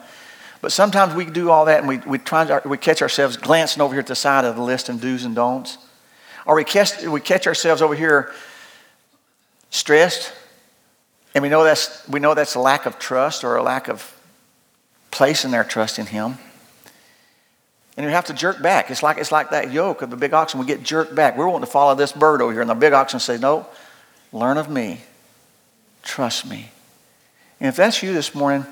But 0.62 0.74
sometimes 0.74 1.14
we 1.14 1.26
do 1.26 1.50
all 1.52 1.66
that 1.66 1.80
and 1.80 1.88
we, 1.88 2.00
we, 2.00 2.18
try, 2.18 2.60
we 2.66 2.78
catch 2.78 3.02
ourselves 3.02 3.38
glancing 3.38 3.82
over 3.82 3.94
here 3.94 4.02
at 4.02 4.08
the 4.08 4.16
side 4.16 4.44
of 4.44 4.58
the 4.58 4.62
list 4.62 4.90
of 4.90 5.00
do's 5.00 5.24
and 5.24 5.36
don'ts. 5.36 5.78
Or 6.50 6.56
we 6.56 6.64
catch, 6.64 7.04
we 7.04 7.22
catch 7.22 7.46
ourselves 7.46 7.80
over 7.80 7.94
here 7.94 8.32
stressed, 9.70 10.34
and 11.36 11.44
we 11.44 11.48
know, 11.48 11.64
that's, 11.64 12.10
we 12.10 12.20
know 12.20 12.34
that's 12.34 12.56
a 12.56 12.60
lack 12.60 12.88
of 12.88 12.98
trust 12.98 13.44
or 13.44 13.56
a 13.56 13.62
lack 13.62 13.88
of 13.88 14.20
placing 15.12 15.52
their 15.52 15.64
trust 15.64 16.00
in 16.00 16.08
Him. 16.08 16.40
And 17.96 18.04
you 18.04 18.10
have 18.10 18.26
to 18.26 18.34
jerk 18.34 18.64
back. 18.64 18.90
It's 18.90 19.04
like, 19.04 19.20
it's 19.20 19.32
like 19.32 19.52
that 19.52 19.72
yoke 19.72 20.02
of 20.02 20.10
the 20.10 20.18
big 20.18 20.34
oxen. 20.34 20.60
We 20.60 20.66
get 20.66 20.82
jerked 20.82 21.14
back. 21.14 21.38
We're 21.38 21.48
wanting 21.48 21.68
to 21.68 21.72
follow 21.72 21.94
this 21.94 22.14
bird 22.14 22.42
over 22.42 22.52
here. 22.52 22.62
And 22.62 22.70
the 22.70 22.74
big 22.74 22.94
oxen 22.94 23.20
say, 23.20 23.38
No, 23.38 23.68
learn 24.34 24.58
of 24.58 24.72
me. 24.72 25.02
Trust 26.02 26.50
me. 26.50 26.72
And 27.60 27.70
if 27.70 27.76
that's 27.76 28.02
you 28.02 28.12
this 28.12 28.34
morning, 28.34 28.66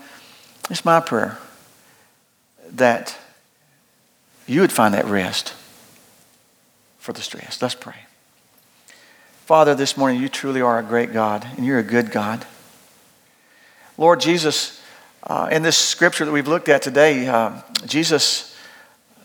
it's 0.72 0.84
my 0.84 1.00
prayer 1.00 1.38
that 2.72 3.16
you 4.48 4.62
would 4.62 4.72
find 4.72 4.96
that 4.96 5.06
rest 5.06 5.54
for 7.08 7.14
the 7.14 7.22
stress. 7.22 7.62
Let's 7.62 7.74
pray. 7.74 7.96
Father, 9.46 9.74
this 9.76 9.96
morning 9.96 10.22
you 10.22 10.28
truly 10.28 10.60
are 10.60 10.78
a 10.78 10.84
great 10.84 11.14
God, 11.14 11.48
and 11.56 11.66
you're 11.66 11.80
a 11.80 11.84
good 11.84 12.12
God. 12.12 12.46
Lord 13.98 14.20
Jesus, 14.20 14.84
uh, 15.24 15.48
in 15.50 15.64
this 15.64 15.78
scripture 15.78 16.26
that 16.26 16.34
we've 16.34 16.50
looked 16.50 16.68
at 16.68 16.82
today, 16.82 17.26
uh, 17.26 17.62
Jesus 17.86 18.54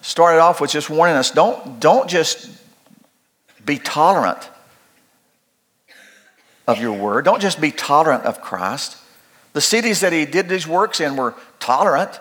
started 0.01 0.39
off 0.39 0.61
with 0.61 0.71
just 0.71 0.91
warning 0.91 1.17
us 1.17 1.33
don't, 1.33 1.81
don't 1.81 2.09
just 2.09 2.49
be 3.65 3.79
tolerant 3.79 4.49
of 6.69 6.81
your 6.81 6.93
word, 6.93 7.25
don't 7.25 7.43
just 7.43 7.61
be 7.61 7.73
tolerant 7.73 8.23
of 8.27 8.41
Christ. 8.41 8.97
The 9.55 9.61
cities 9.61 10.03
that 10.03 10.13
he 10.13 10.25
did 10.25 10.49
these 10.49 10.69
works 10.69 11.01
in 11.01 11.17
were 11.17 11.35
tolerant. 11.59 12.21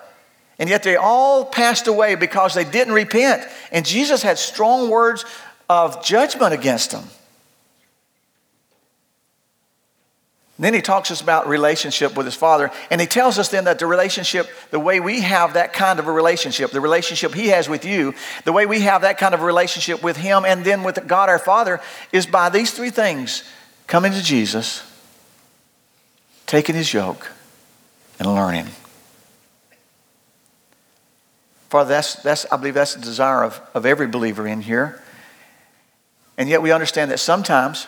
And 0.58 0.70
yet 0.70 0.84
they 0.84 0.96
all 0.96 1.46
passed 1.46 1.88
away 1.88 2.14
because 2.14 2.54
they 2.54 2.64
didn't 2.64 2.94
repent. 2.94 3.48
And 3.72 3.84
Jesus 3.84 4.22
had 4.22 4.38
strong 4.38 4.90
words 4.90 5.26
of 5.72 6.04
judgment 6.04 6.54
against 6.54 6.92
them. 6.92 7.06
Then 10.60 10.74
he 10.74 10.82
talks 10.82 11.10
us 11.10 11.22
about 11.22 11.48
relationship 11.48 12.16
with 12.16 12.26
his 12.26 12.36
father, 12.36 12.72
and 12.92 13.00
he 13.00 13.08
tells 13.08 13.40
us 13.40 13.48
then 13.48 13.64
that 13.64 13.80
the 13.80 13.88
relationship, 13.88 14.48
the 14.70 14.80
way 14.80 15.00
we 15.00 15.22
have 15.22 15.54
that 15.54 15.72
kind 15.72 15.98
of 15.98 16.08
a 16.08 16.12
relationship, 16.12 16.72
the 16.72 16.82
relationship 16.82 17.34
he 17.34 17.48
has 17.48 17.70
with 17.70 17.86
you, 17.86 18.14
the 18.44 18.52
way 18.52 18.66
we 18.66 18.82
have 18.82 19.02
that 19.02 19.18
kind 19.18 19.34
of 19.34 19.42
relationship 19.42 20.04
with 20.04 20.18
him 20.18 20.44
and 20.46 20.66
then 20.66 20.84
with 20.84 21.08
God 21.08 21.30
our 21.30 21.40
Father 21.40 21.80
is 22.12 22.26
by 22.26 22.50
these 22.50 22.72
three 22.72 22.92
things 22.92 23.44
coming 23.88 24.12
to 24.12 24.22
Jesus, 24.22 24.84
taking 26.48 26.76
his 26.76 26.94
yoke, 26.94 27.32
and 28.20 28.28
learning. 28.28 28.68
Father, 31.70 31.88
that's, 31.88 32.16
that's, 32.22 32.46
I 32.52 32.58
believe 32.58 32.74
that's 32.74 32.96
the 32.96 33.02
desire 33.02 33.46
of, 33.46 33.62
of 33.74 33.86
every 33.86 34.08
believer 34.08 34.46
in 34.46 34.62
here. 34.62 35.01
And 36.42 36.50
yet 36.50 36.64
we 36.64 36.72
understand 36.72 37.12
that 37.12 37.20
sometimes 37.20 37.86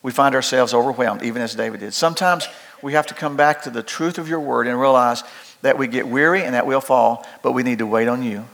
we 0.00 0.12
find 0.12 0.36
ourselves 0.36 0.72
overwhelmed, 0.72 1.24
even 1.24 1.42
as 1.42 1.56
David 1.56 1.80
did. 1.80 1.92
Sometimes 1.92 2.46
we 2.82 2.92
have 2.92 3.08
to 3.08 3.14
come 3.14 3.36
back 3.36 3.62
to 3.62 3.70
the 3.70 3.82
truth 3.82 4.16
of 4.16 4.28
your 4.28 4.38
word 4.38 4.68
and 4.68 4.78
realize 4.78 5.24
that 5.62 5.76
we 5.76 5.88
get 5.88 6.06
weary 6.06 6.44
and 6.44 6.54
that 6.54 6.68
we'll 6.68 6.80
fall, 6.80 7.26
but 7.42 7.50
we 7.50 7.64
need 7.64 7.78
to 7.78 7.86
wait 7.86 8.06
on 8.06 8.22
you 8.22 8.44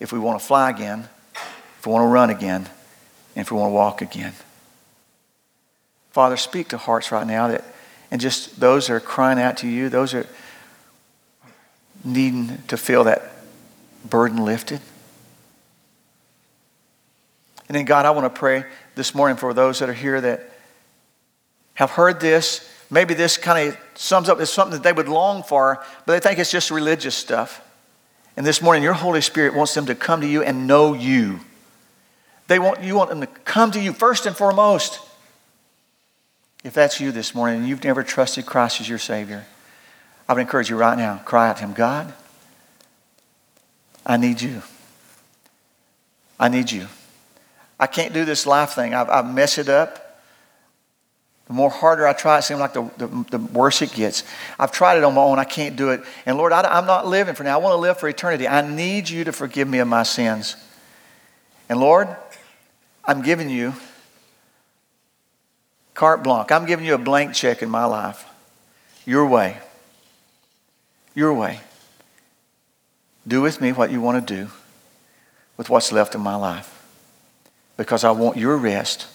if 0.00 0.12
we 0.12 0.18
want 0.18 0.38
to 0.38 0.46
fly 0.46 0.68
again, 0.68 1.08
if 1.78 1.86
we 1.86 1.92
want 1.92 2.02
to 2.02 2.08
run 2.08 2.28
again, 2.28 2.68
and 3.34 3.40
if 3.40 3.50
we 3.50 3.56
want 3.56 3.70
to 3.70 3.74
walk 3.74 4.02
again. 4.02 4.34
Father, 6.10 6.36
speak 6.36 6.68
to 6.68 6.76
hearts 6.76 7.10
right 7.10 7.26
now 7.26 7.48
that, 7.48 7.64
and 8.10 8.20
just 8.20 8.60
those 8.60 8.88
that 8.88 8.92
are 8.92 9.00
crying 9.00 9.40
out 9.40 9.56
to 9.56 9.66
you, 9.66 9.88
those 9.88 10.12
are 10.12 10.26
needing 12.04 12.58
to 12.68 12.76
feel 12.76 13.04
that 13.04 13.32
burden 14.04 14.44
lifted. 14.44 14.82
And 17.68 17.76
then, 17.76 17.84
God, 17.84 18.06
I 18.06 18.10
want 18.10 18.32
to 18.32 18.38
pray 18.38 18.64
this 18.94 19.14
morning 19.14 19.36
for 19.36 19.52
those 19.52 19.80
that 19.80 19.88
are 19.88 19.94
here 19.94 20.20
that 20.20 20.50
have 21.74 21.90
heard 21.90 22.20
this. 22.20 22.70
Maybe 22.90 23.14
this 23.14 23.36
kind 23.36 23.68
of 23.68 23.78
sums 23.94 24.28
up 24.28 24.38
as 24.38 24.50
something 24.50 24.76
that 24.76 24.82
they 24.82 24.92
would 24.92 25.08
long 25.08 25.42
for, 25.42 25.84
but 26.04 26.12
they 26.12 26.20
think 26.20 26.38
it's 26.38 26.50
just 26.50 26.70
religious 26.70 27.14
stuff. 27.14 27.62
And 28.36 28.46
this 28.46 28.62
morning, 28.62 28.82
your 28.82 28.92
Holy 28.92 29.20
Spirit 29.20 29.54
wants 29.54 29.74
them 29.74 29.86
to 29.86 29.94
come 29.94 30.20
to 30.20 30.26
you 30.26 30.42
and 30.42 30.66
know 30.66 30.94
you. 30.94 31.40
They 32.48 32.58
want, 32.58 32.82
you 32.82 32.94
want 32.94 33.10
them 33.10 33.20
to 33.20 33.26
come 33.26 33.72
to 33.72 33.80
you 33.80 33.92
first 33.92 34.26
and 34.26 34.36
foremost. 34.36 35.00
If 36.62 36.74
that's 36.74 37.00
you 37.00 37.12
this 37.12 37.34
morning 37.34 37.60
and 37.60 37.68
you've 37.68 37.82
never 37.82 38.02
trusted 38.02 38.46
Christ 38.46 38.80
as 38.80 38.88
your 38.88 38.98
Savior, 38.98 39.46
I 40.28 40.34
would 40.34 40.40
encourage 40.40 40.70
you 40.70 40.76
right 40.76 40.96
now, 40.96 41.18
cry 41.24 41.48
out 41.48 41.56
to 41.58 41.64
Him, 41.64 41.72
God, 41.72 42.12
I 44.04 44.16
need 44.16 44.40
you. 44.40 44.62
I 46.38 46.48
need 46.48 46.70
you. 46.70 46.88
I 47.78 47.86
can't 47.86 48.14
do 48.14 48.24
this 48.24 48.46
life 48.46 48.70
thing. 48.70 48.94
I, 48.94 49.02
I 49.04 49.22
mess 49.22 49.58
it 49.58 49.68
up. 49.68 50.02
The 51.46 51.52
more 51.52 51.70
harder 51.70 52.06
I 52.06 52.12
try, 52.12 52.38
it 52.38 52.42
seems 52.42 52.58
like 52.58 52.72
the, 52.72 52.90
the, 52.96 53.06
the, 53.30 53.38
worse 53.38 53.80
it 53.80 53.92
gets. 53.92 54.24
I've 54.58 54.72
tried 54.72 54.98
it 54.98 55.04
on 55.04 55.14
my 55.14 55.20
own. 55.20 55.38
I 55.38 55.44
can't 55.44 55.76
do 55.76 55.90
it. 55.90 56.02
And 56.24 56.36
Lord, 56.36 56.52
I, 56.52 56.62
I'm 56.62 56.86
not 56.86 57.06
living 57.06 57.36
for 57.36 57.44
now. 57.44 57.54
I 57.54 57.62
want 57.62 57.74
to 57.74 57.76
live 57.76 58.00
for 58.00 58.08
eternity. 58.08 58.48
I 58.48 58.62
need 58.68 59.08
you 59.08 59.22
to 59.24 59.32
forgive 59.32 59.68
me 59.68 59.78
of 59.78 59.86
my 59.86 60.02
sins. 60.02 60.56
And 61.68 61.78
Lord, 61.78 62.08
I'm 63.04 63.22
giving 63.22 63.48
you 63.48 63.74
carte 65.94 66.24
blanche. 66.24 66.50
I'm 66.50 66.66
giving 66.66 66.84
you 66.84 66.94
a 66.94 66.98
blank 66.98 67.34
check 67.34 67.62
in 67.62 67.70
my 67.70 67.84
life. 67.84 68.24
Your 69.04 69.24
way. 69.24 69.58
Your 71.14 71.32
way. 71.32 71.60
Do 73.28 73.40
with 73.40 73.60
me 73.60 73.70
what 73.70 73.92
you 73.92 74.00
want 74.00 74.26
to 74.26 74.34
do 74.34 74.50
with 75.56 75.70
what's 75.70 75.92
left 75.92 76.14
of 76.16 76.20
my 76.20 76.34
life 76.34 76.75
because 77.76 78.04
I 78.04 78.10
want 78.10 78.36
your 78.36 78.56
rest 78.56 79.06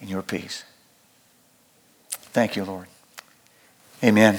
and 0.00 0.08
your 0.08 0.22
peace. 0.22 0.64
Thank 2.10 2.56
you, 2.56 2.64
Lord. 2.64 2.86
Amen. 4.02 4.38